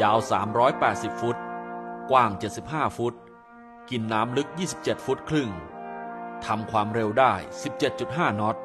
[0.01, 0.19] ยาว
[0.71, 1.37] 380 ฟุต
[2.11, 2.31] กว้าง
[2.65, 3.15] 75 ฟุต
[3.91, 5.51] กินน้ำลึก 27 ฟุตครึ่ง
[6.45, 7.35] ทำความเร็วได้
[7.87, 8.57] 17.5 นอต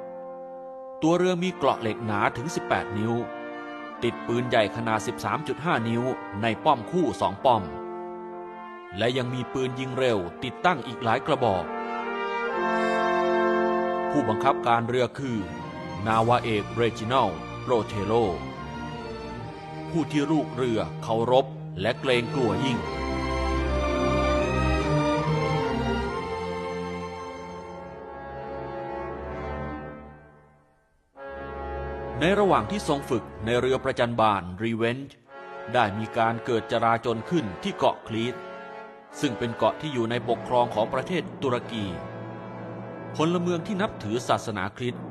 [1.05, 3.13] ตัวเรือมีเกราะเหล็กหนาถึง 18 นิ้ว
[4.03, 4.99] ติดปืนใหญ่ขนาด
[5.43, 6.03] 13.5 นิ้ว
[6.41, 7.63] ในป้อมคู่สองป้อม
[8.97, 11.65] และยังมีปืนยิงเร็วติดตั้งอีกหลายกระบอก
[14.09, 15.39] ผู้บังคับการเรือคือ
[16.07, 17.29] นาวาเอกเรจินัล
[17.61, 18.13] โปรเทโล
[19.91, 21.45] ผู้ที่ลูกเรือเคารพ
[21.81, 22.77] และเกรงกลัวยิ่ง
[32.25, 35.15] ในระหว่างที่ทรงฝึกในเรือประจันบานรีเวนจ์
[35.73, 38.35] ได้มีการเกิดจราจนขึ้นที่เกาะคลีต
[39.19, 41.85] ซึ่งเป็นเกาะที่อยู่ในปกครองของประเทศตุรกี
[43.15, 45.03] พลเมืองที่นับถือศาสนาคริสต์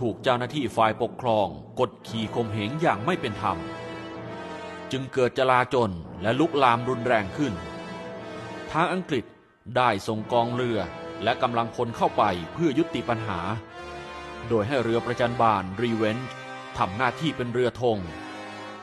[0.00, 1.46] ถูกเจ้าหน้าที่ฝ่ายปกครอง
[1.80, 3.56] กดขี่ข่มเหงอย่างไม่เป็นธรรม
[4.92, 5.90] จึงเกิดจลาจล
[6.22, 7.52] และลุกลามรุนแรงขึ้น
[8.72, 9.24] ทางอังกฤษ
[9.76, 10.78] ได้ส่งกองเรือ
[11.22, 13.40] และกำลังพลเข้าไปเพื่อยุติปัญหา
[14.48, 16.30] โดยให้เรือประจันบานรีเวนจ์
[16.78, 17.98] ทำหน้าที่เป็นเรือธง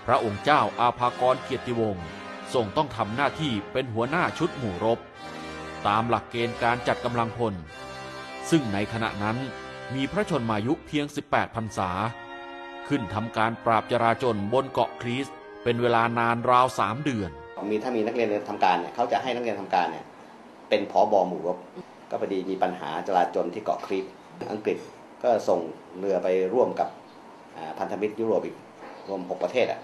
[0.06, 2.06] พระองค์เจ้าอาภากรเกียรติวงศ์
[2.54, 5.00] ทรงต้องทำหน้าที่เป็นหัวหน้าชุดหมู่รบ
[5.88, 7.54] ตามหลักเกณฑ์การจัดกำลังพล
[8.50, 9.38] ซึ่งในขณะนั้น
[9.96, 11.90] มีพระชนมายุเพียง 18พรรษา
[12.88, 15.28] ขึ้นทำการปราบจราจนบนเกาะครีส
[15.64, 17.30] เป็นเวลานานราวสามเดือน
[17.70, 20.06] มีถ้ามีนักเรียนทำการเนี่ยเขาจะให้นักเรียนทำการเนี่ย
[20.70, 21.58] เป็นผอบอหมู่รบ
[22.10, 24.06] ก็พอดีมีปัญหาจราจนที่เกาะครีต
[24.52, 24.78] อังกฤษ
[25.24, 25.60] ก็ส่ง
[26.00, 26.90] เรือไปร่วมกับ
[27.80, 28.56] พันธมิตรยุโรปอีก
[29.10, 29.80] รวม6ประเทศอะ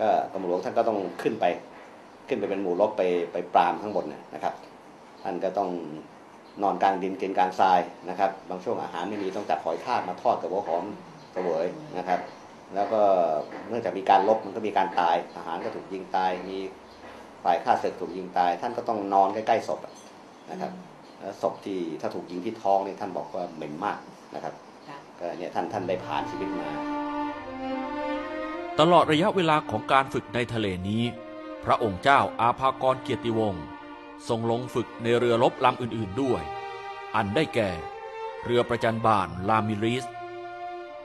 [0.00, 1.44] ก็กรมหลวงท่านก็ต้องขึ้นไป
[2.28, 3.02] ขึ้นไปเป็นหมู่รบไป
[3.32, 4.54] ไปปรามข้างบนน่ะนะครับ
[5.22, 5.70] ท่านก็ต้อง
[6.62, 10.84] นอนกลางดินกินกลางทรายนะครับ บางช่วงอาหารไม่มีต้องจับหอยทากมาทอดกับหัวหอม
[11.32, 11.66] เสวย
[11.98, 12.20] นะครับ
[12.74, 13.02] แล้วก็
[13.68, 16.56] เนื่องจากมีการลบมันก็มีการตายทหารก็ถูกยิงตาย มี
[17.44, 19.94] ฝ่ายฆ่าศึกถูกยิงตาย ท่านก็ต้องนอนใกล้ๆศพอะ
[20.50, 20.72] นะครับ
[21.20, 23.98] แล้วศพที่ถ้าถูกยิงที่ท้องนี่ท่านบอกว่าเหม็นมาก
[24.34, 24.54] นะครับ
[25.18, 26.68] ก็เนี่ยท่านท่านได้ผ่านชีวิตมา
[28.78, 31.04] ตลอดระยะเวลาของการฝึกในทะเลนี้
[31.64, 33.64] พระองค์เจ้าอาภากรเกียรติวงศ์
[34.28, 36.42] ทรงลงฝึกในเรือรบลำอื่นๆด้วย
[37.14, 37.70] อันได้แก่
[38.44, 40.04] เรือประจัญบานรามิลลีส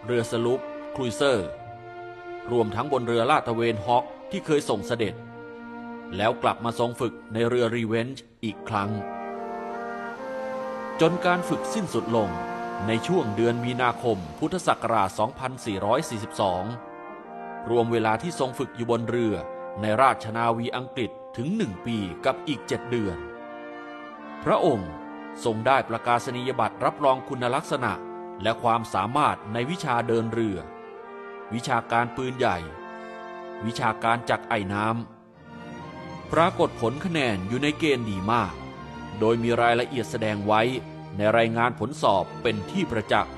[0.05, 0.61] เรือสลุป
[0.95, 1.49] ครูเซอร์
[2.51, 5.15] รวมทั้งบนเรือลาดตระเวนฮอกที่เคยส่งเสด็จ
[6.17, 8.89] แล้วกลับมาทรงฝึกในเรือรีเวนจ์อีกครั้ง
[11.01, 12.29] จนการฝึกสิ้นสุดลง
[12.87, 15.09] ในช่วงเดือนมีนาคมพุทธศักราช
[16.79, 19.35] 2442 รวมเวลาที่ทรงฝึกอยู่บนเรือ
[19.81, 23.17] ในราชนาวีอังกฤษถึงหนึ่งปีกับอีกเจ็ดเดือน
[24.43, 24.91] พระองค์
[25.43, 27.93] ทรงได้ประกาศนียบัตรรับรองคุณลักษณะ
[28.43, 30.57] และความสามารถในวิชาเดินเรือ
[31.53, 32.57] วิชาการปืนใหญ่
[33.65, 38.53] วิชาการจักไอ้น้ำ ปรากฏผลคะแนนอยู่ในเกณฑ์ดีมาก
[39.19, 40.61] โดยมีรายละเอียดแสดงไว้
[41.17, 43.33] ในรายงานผลสอบเป็นที่ประจักษ์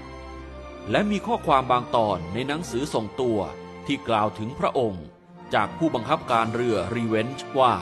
[0.92, 3.40] และมีข้อความบางตอนในหนังสือส่งตัว
[3.86, 5.06] ที่กล่าวถึงพระองค์
[5.54, 7.74] จากผู้บังคับการเรือรีเวนจ์ว่า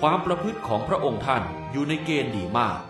[0.00, 1.42] ความประพฤติของพระองค์ท่าน
[1.72, 2.80] อยู่ในเกณฑ์ดีมาก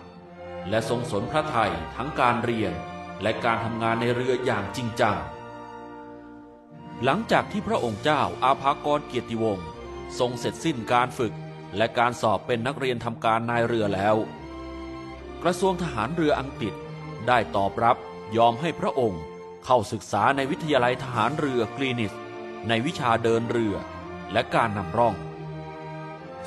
[0.69, 2.73] และทรงสนพระไทยทั้งการเรียน
[3.21, 5.17] และการทำงานในเรืออย่างจริงจัง
[7.03, 9.67] หลังจากที่พระองค์เจ้าอาภากรเกียรติวงศ์
[10.19, 11.33] ทรงเสร็จสิ้นการฝึก
[11.77, 14.15] และการสอบเป็นนักเรียนทำการนายเรือแล้ว
[15.43, 16.73] กระทรวงทหารเรืออังกฤษ
[17.27, 17.97] ได้ตอบรับ
[18.37, 19.21] ยอมให้พระองค์
[19.65, 22.13] เข้าศึกษาในวิทยาลัยทหารเรือกรีนิส
[22.69, 23.75] ในวิชาเดินเรือ
[24.33, 25.15] และการนำร่อง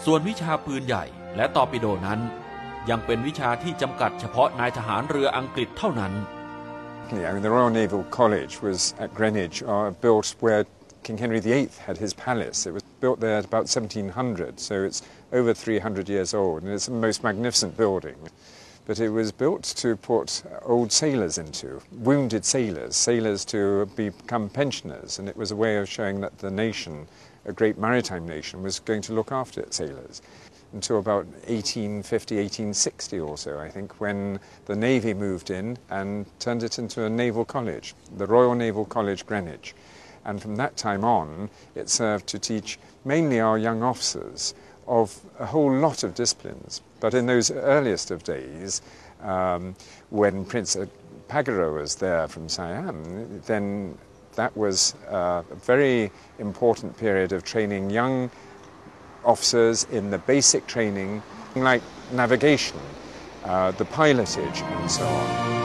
[0.05, 1.05] ส่วนวิชาปืนใหญ่
[1.37, 2.21] และตอปิโดนั้น
[2.91, 6.15] ยังเป็นวิชาที่จำกัดเฉพาะนายทหารเรืออังกฤษเท่านั้น
[7.09, 10.67] I mean, the Royal Naval College was at Greenwich, uh, built where
[11.05, 12.67] King Henry VIII had his palace.
[12.67, 16.93] It was built there about 1700, so it's over 300 years old, and it's the
[17.07, 18.17] most magnificent building.
[18.87, 25.19] But it was built to put old sailors into, wounded sailors, sailors to become pensioners,
[25.19, 27.09] and it was a way of showing that the nation,
[27.45, 30.23] a great maritime nation, was going to look after its sailors
[30.73, 36.63] until about 1850, 1860 or so, I think, when the Navy moved in and turned
[36.63, 39.75] it into a naval college, the Royal Naval College Greenwich.
[40.25, 44.55] And from that time on, it served to teach mainly our young officers
[44.87, 46.83] of a whole lot of disciplines.
[47.01, 48.83] But in those earliest of days,
[49.23, 49.75] um,
[50.11, 50.77] when Prince
[51.29, 53.99] Pagaro was there from Siam, then
[54.37, 58.31] that was uh, a very important period of training young
[59.25, 61.23] officers in the basic training
[61.57, 61.83] like
[62.13, 62.79] navigation,
[63.45, 65.57] uh, the pilotage, and so on.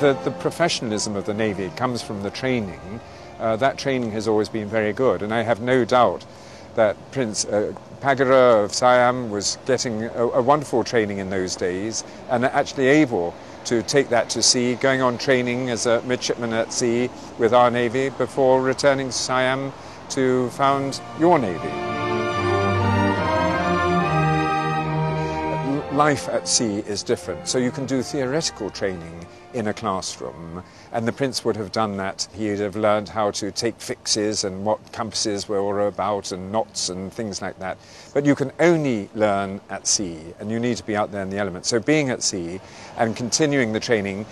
[0.00, 3.00] The, the professionalism of the Navy comes from the training.
[3.38, 6.26] Uh, that training has always been very good, and I have no doubt
[6.74, 12.04] that Prince uh, Pagara of Siam was getting a, a wonderful training in those days
[12.30, 13.34] and actually able
[13.64, 17.70] to take that to sea, going on training as a midshipman at sea with our
[17.70, 19.72] Navy before returning to Siam
[20.10, 21.68] to found your Navy.
[25.94, 30.62] Life at sea is different, so you can do theoretical training in a classroom,
[30.92, 32.28] and the Prince would have done that.
[32.34, 37.12] He'd have learned how to take fixes and what compasses were about and knots and
[37.12, 37.78] things like that.
[38.14, 41.30] But you can only learn at sea, and you need to be out there in
[41.30, 41.68] the elements.
[41.68, 42.60] So being at sea
[42.96, 44.26] and continuing the training,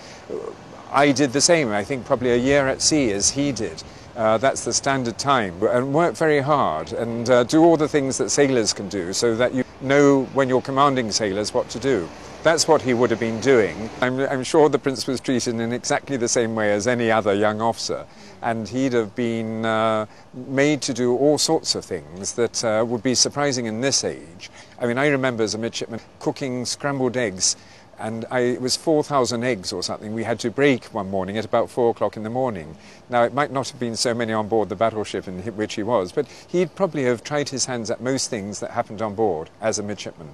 [0.90, 1.70] I did the same.
[1.72, 3.82] I think probably a year at sea as he did.
[4.16, 5.62] Uh, that's the standard time.
[5.62, 9.36] And work very hard and uh, do all the things that sailors can do so
[9.36, 12.08] that you know when you're commanding sailors what to do.
[12.46, 13.90] That's what he would have been doing.
[14.00, 17.34] I'm, I'm, sure the prince was treated in exactly the same way as any other
[17.34, 18.06] young officer,
[18.40, 23.02] and he'd have been uh, made to do all sorts of things that uh, would
[23.02, 24.48] be surprising in this age.
[24.78, 27.56] I mean, I remember as a midshipman cooking scrambled eggs,
[27.98, 31.44] and I, it was 4,000 eggs or something we had to break one morning at
[31.44, 32.76] about 4 o'clock in the morning.
[33.10, 35.82] Now, it might not have been so many on board the battleship in which he
[35.82, 39.50] was, but he'd probably have tried his hands at most things that happened on board
[39.60, 40.28] as a midshipman.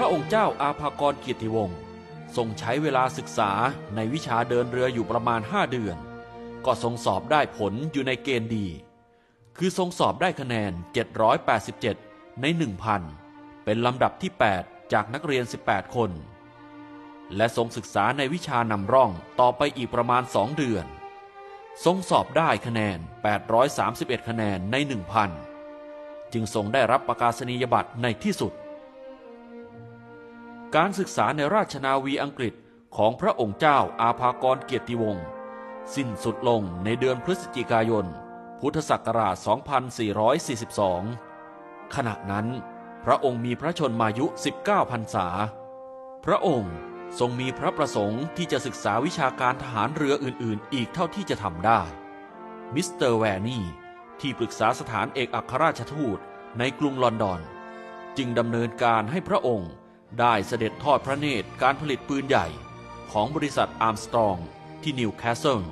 [0.00, 1.78] ระองค์เจ้าอาภากรเกียรติวงศ์
[2.36, 3.50] ทรงใช้เวลาศึกษา
[3.94, 5.96] ในวิชาเดินเรืออยู่ประมาณ5เดือน
[6.66, 8.66] ก็ทรงสอบได้ผลอยู่ในเกณฑ์ดี
[9.58, 10.72] คือทรงสอบได้คะแนน
[11.56, 12.46] 787 ใน
[13.06, 14.32] 1,000 เป็นลำดับที่
[14.62, 16.10] 8 จากนักเรียน 18 คน
[17.36, 20.86] และทรงศึกษาในวิชานำร่องต่อไปอีกประมาณ2เดือน
[21.84, 22.98] ทรงสอบได้คะแนน
[23.62, 24.76] 831 คะแนนใน
[25.54, 28.52] 1,000 จึงทรงได้รับประกาศนียบัตรในที่สุด
[30.76, 32.54] การศึกษาในราชนาวีอังกฤษ
[32.96, 35.26] ของพระองค์เจ้าอาภากรเกียรติวงศ์
[35.94, 38.06] สิ้นสุดลงในเดือนพฤศจิกายน
[38.60, 39.36] พุทธศักราช
[41.04, 42.46] 2442 ขณะนั้น
[43.04, 44.26] พระองค์มีพระชนมายุ
[44.60, 45.26] 19พรรษา
[46.24, 46.74] พระองค์
[47.18, 51.82] ทรงมีพระประสงค์ที่จะศึกษาวิชาการทหารเรืออื่น ๆ อีกเท่าที่จะทำได้
[52.74, 53.64] มิสเตอร์แวร์นี่
[54.20, 56.18] ที่ปรึกษาสถานเอกอัครราชทูต
[56.58, 57.40] ในกรุงลอนดอน
[58.16, 59.70] จึงดำเนินการให้พระองค์
[60.20, 62.46] ได้เสด็จทอดพระเนตรการผลิตปืนใหญ่
[63.12, 64.36] ของบริษัทอาร์มสตรอง
[64.82, 65.62] ที่นิวคาสเซิล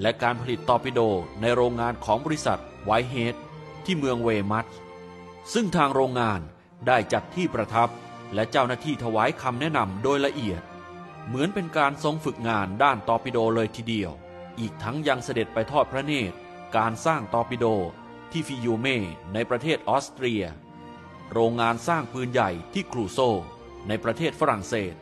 [0.00, 1.00] และการผลิตตอร์ปิโด
[1.40, 3.34] ในโรงงานของบริษัทไวท์เฮด
[3.84, 4.66] ที่เมืองเวย์มัธ
[5.52, 6.40] ซึ่งทางโรงงาน
[6.86, 7.88] ได้จัดที่ประทับ
[8.34, 10.62] และเจ้าหน้าที่ถวายคำแนะนำโดยละเอียด
[11.26, 14.10] เหมือนเป็นการทรงฝึกงานด้านตอร์ปิโดเลยทีเดียว
[14.60, 16.36] อีกทั้งยังเสด็จไปทอดพระเนตร
[16.76, 17.66] การสร้างตอร์ปิโด
[18.30, 18.98] ที่ฟิยูเม่
[19.34, 20.42] ในประเทศออสเตรีย
[21.32, 23.18] โรงงานสร้างปืนใหญ่ที่ครูโซ
[23.88, 24.94] ในประเทศฝรั่งเศส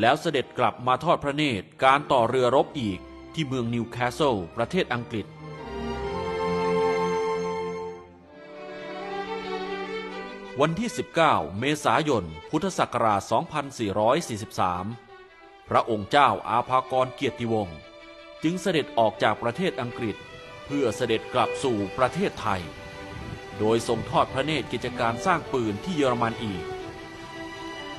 [0.00, 2.98] แล้วเสด็จกลับมาทอดพระเนตรการต่อเรือรบอีก
[3.34, 5.26] ที่เมืองนิวคาสเซิลประเทศอังกฤษ
[10.60, 10.90] วันที่
[11.24, 13.22] 19 เมษายน พุทธศักราช
[14.86, 17.78] 2443 พระองค์เจ้าอาภากรเกียรติวงศ์
[18.42, 20.16] จึงเสด็จออกจากประเทศอังกฤษ
[20.66, 22.62] เพื่อเสด็จกลับสู่ประเทศไทย
[23.58, 26.64] โดยทรงทอดพระเนตรกิจการสร้างปืนที่เยอรมันอีก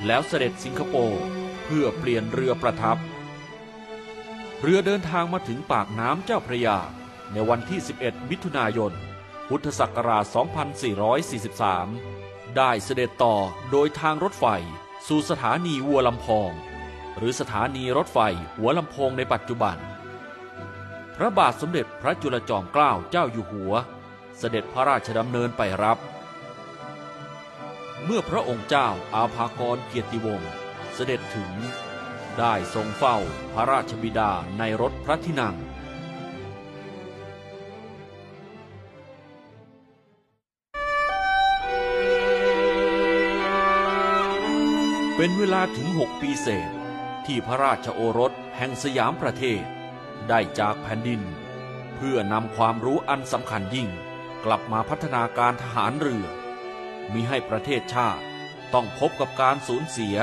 [0.06, 1.24] แล้วเสด็จสิงคโปร์
[1.64, 2.98] เพื่อเปลี่ยนเรือประทับ
[4.62, 6.78] เรือเดินทางมาถึงปากน้ำเจ้าพระยา
[7.32, 8.92] ในวันที่ 11 มิถุนายน
[9.48, 10.24] พุทธศักราช
[11.60, 13.36] 2443 ได้เสด็จต่อ
[13.70, 14.46] โดยทางรถไฟ
[15.08, 16.50] สู่สถานีวัวลำพอง
[17.16, 18.18] หรือสถานีรถไฟ
[18.56, 19.76] หัวลำโพงในปัจจุบัน
[21.16, 23.72] พระบาทสมเด็จพระจุลจอมเกล้าเจ้าอยู่หัว
[24.38, 25.98] เสด็จพระราชดำเนินไปรับ
[28.04, 30.50] เมื่อพระองค์เจ้าอาภากรเกียรติวงศ์
[30.94, 31.52] เสด็จถึง
[32.38, 33.16] ได้ทรงเฝ้า
[33.54, 35.56] พระราชบิดาในรถพระที่นั่ง
[45.16, 46.70] เป็นเวลาถึงหกปีเศษ
[47.26, 49.62] ที่พระราชโอรสแห่งสยามประเทศ
[50.28, 51.22] ได้จากแผ่นดิน
[51.96, 53.88] เพื่อนำความรู้อันสำคัญยิ่ง
[54.44, 56.26] กลับมาพัฒนาการทหารเรือ
[57.12, 58.24] มีให้ประเทศชาติ
[58.74, 60.16] ต้องพบกับการสูญเสีย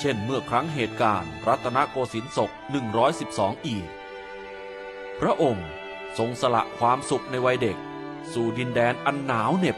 [0.00, 2.50] เช่นเมื่อครั้งเหตุการณ์รัตนโกสินทร์ศก
[3.08, 3.86] 112 อีก
[5.20, 5.68] พระองค์
[6.18, 7.76] ทรงสละความสุขในวัยเด็ก
[8.32, 9.76] สู่ดินแดนอันหนาวเหน็บ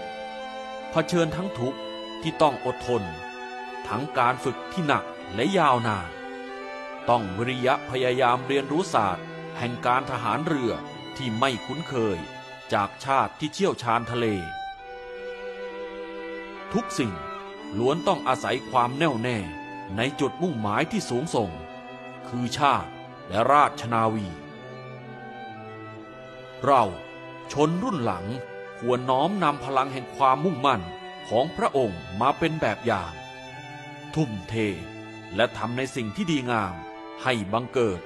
[0.91, 1.79] เผชิญทั้งทุกข์
[2.23, 3.03] ที่ต้องอดทน
[3.89, 6.09] ทั้งการฝึกที่หนักและยาวนาน
[7.09, 9.27] ต้องวิริยะพยายามเรียนรู้ศาสตร์
[9.59, 10.73] แห่งการทหารเรือ
[11.17, 12.19] ที่ไม่คุ้นเคย
[12.75, 14.27] จากชาติที่เชี่ยวชาญทะเล
[16.73, 17.13] ทุกสิ่ง
[17.79, 19.39] ล้วนต้องอาศัยความแน่วแน่
[19.97, 21.51] ในจุดมุ่งหมายที่สูงส่ง
[22.29, 22.91] คือชาติ
[23.29, 24.27] และราชนาวี
[26.65, 26.85] เรา
[27.53, 28.27] ชนรุ่นหลัง
[28.79, 30.81] ควรน้อมนำพลังแห่งความมุ่งมั่น
[31.29, 33.13] ของพระองค์มาเป็นแบบอย่าง
[34.15, 34.55] ทุ่มเท
[35.37, 36.75] และทำในสิ่งที่ดีงาม
[37.23, 38.01] ให้บังเกิด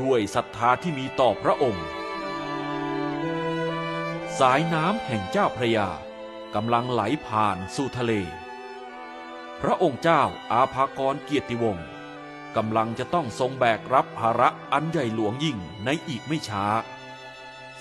[0.00, 1.88] ด้วยศรัทธาที่มีต่อพระองค์
[4.44, 5.88] สายน้ำแห่งเจ้าพระยา
[6.54, 8.12] กำลังไหลผ่านสู่ทะเล
[9.60, 10.22] พระองค์เจ้า
[10.52, 11.88] อาภากรเกียรติวงศ์
[12.56, 16.64] กำลังจะต้องทรงแบกรับภาระอันใหญ่หลวงยิ่งในอีกไม่ช้า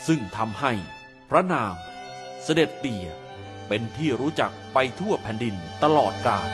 [0.07, 0.73] ซึ่งทำให้
[1.29, 1.75] พระนาม
[2.43, 3.07] เสด็จเตี่ย
[3.67, 6.49] เป็นที่รู้จักไปทั่วแผ่นดินตลอดกาล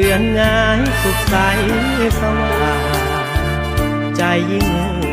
[0.00, 1.36] เดือนงายสุขใส
[2.20, 4.68] สว่างใจยิ่ง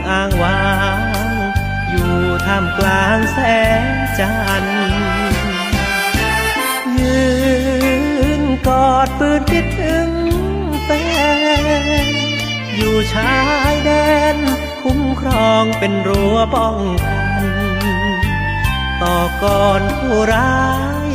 [0.10, 0.62] อ้างว้า
[0.98, 1.00] ง
[1.90, 2.16] อยู่
[2.46, 3.40] ท่ามกลางแส
[3.82, 3.84] ง
[4.20, 4.34] จั
[4.64, 4.80] นทร์
[6.98, 7.24] ยื
[8.40, 10.10] นกอดปืนคิดถึง
[10.84, 10.90] แฟ
[12.04, 12.08] น
[12.76, 13.38] อยู่ชา
[13.72, 13.92] ยแด
[14.36, 14.38] น
[14.84, 17.46] คุ้มครองเป็นรั้วป้องกัน
[19.02, 20.64] ต่อก่อนผู้ร้า
[21.08, 21.10] ย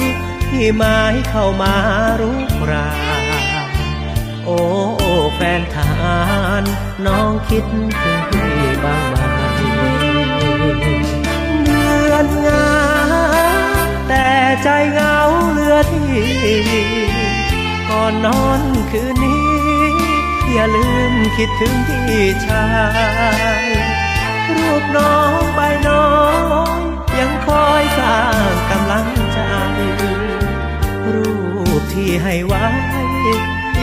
[0.49, 1.75] ที่หมายเข้ามา
[2.21, 3.10] รุกราน
[4.51, 4.57] อ้
[5.35, 5.93] แฟนทา
[6.61, 6.63] ร
[7.07, 7.65] น้องคิด
[8.03, 9.41] ถึงพี่บ้างไหม
[11.65, 12.69] เดือนงา
[14.09, 14.27] แต่
[14.63, 15.19] ใจเหงา
[15.53, 16.11] เหลือที่
[17.89, 19.51] ก่อนนอนคืนนี้
[20.53, 22.67] อย่าลืมคิดถึงพี่ชา
[23.63, 23.65] ย
[24.57, 26.09] รูปน้องใบน้อ
[26.73, 26.75] ง
[27.19, 28.19] ยังคอยสร้า
[28.51, 29.41] งกำลังใจ
[31.07, 31.29] รู
[31.81, 32.67] ปที่ให้ไว้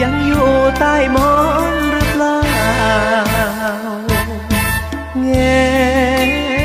[0.02, 1.32] ยังอยู่ใต้หมอ
[1.72, 2.40] นหรือเปล่า
[5.20, 5.28] เง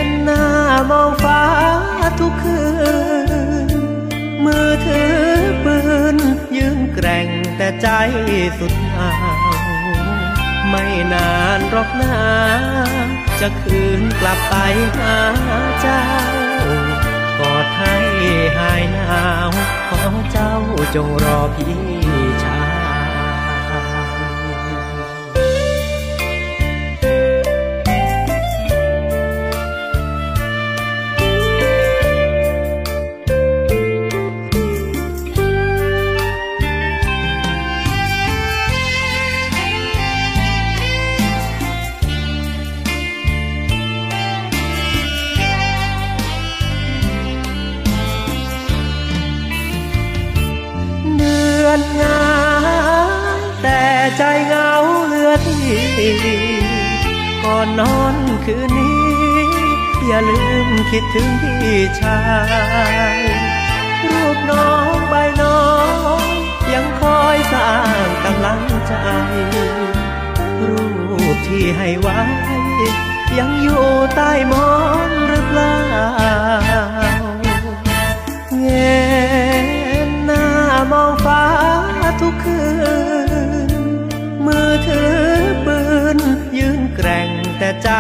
[0.06, 0.46] นหน้า
[0.90, 1.44] มองฟ้า
[2.20, 2.64] ทุกคื
[3.68, 3.82] น
[4.44, 5.18] มือถือ
[5.64, 5.78] ปื
[6.16, 6.18] น
[6.58, 7.28] ยืนแกร่ง
[7.58, 7.88] แต่ใจ
[8.60, 9.12] สุดเอา
[9.46, 9.64] ว
[10.70, 12.16] ไม่นานรอกนะ
[13.42, 14.56] จะคืนกลับไป
[14.98, 15.18] หา
[15.82, 16.04] เจ้า
[17.40, 17.96] กอดให้
[18.58, 19.50] หายหนาว
[19.90, 20.54] ขอเจ้า
[20.96, 22.03] จงรอพี่
[57.80, 58.16] นอน
[58.46, 59.04] คืนนี้
[60.08, 62.20] อย่าลืมคิดถึงพี่ชา
[63.16, 63.18] ย
[64.10, 65.62] รูปน้องใบน้อ
[66.20, 66.22] ง
[66.74, 67.72] ยังคอยสร้า
[68.06, 68.94] งกำลังใจ
[70.68, 70.84] รู
[71.34, 72.22] ปที่ให้ไว้
[73.38, 74.70] ยังอยู่ใต้หมอ
[75.10, 75.78] นหรือเปล่า
[78.60, 78.66] เง
[80.08, 80.46] นหน้า
[80.92, 81.44] มองฟ้า
[82.22, 82.64] ทุกคื
[83.70, 83.84] น
[84.46, 85.23] มือถือ
[87.64, 87.92] แต่ใจ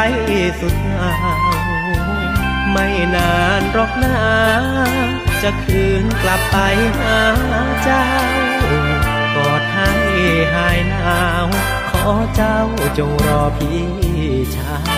[0.60, 1.14] สุดเหงา
[2.72, 4.20] ไม่นานหรอกนา
[5.44, 6.58] จะคืนกลับไป
[7.00, 7.20] หา
[7.84, 8.06] เจ้า
[9.36, 9.92] กอดให้
[10.54, 11.48] หายหนาว
[11.90, 12.58] ขอเจ้า
[12.98, 13.84] จงรอพี่
[14.56, 14.93] ชาย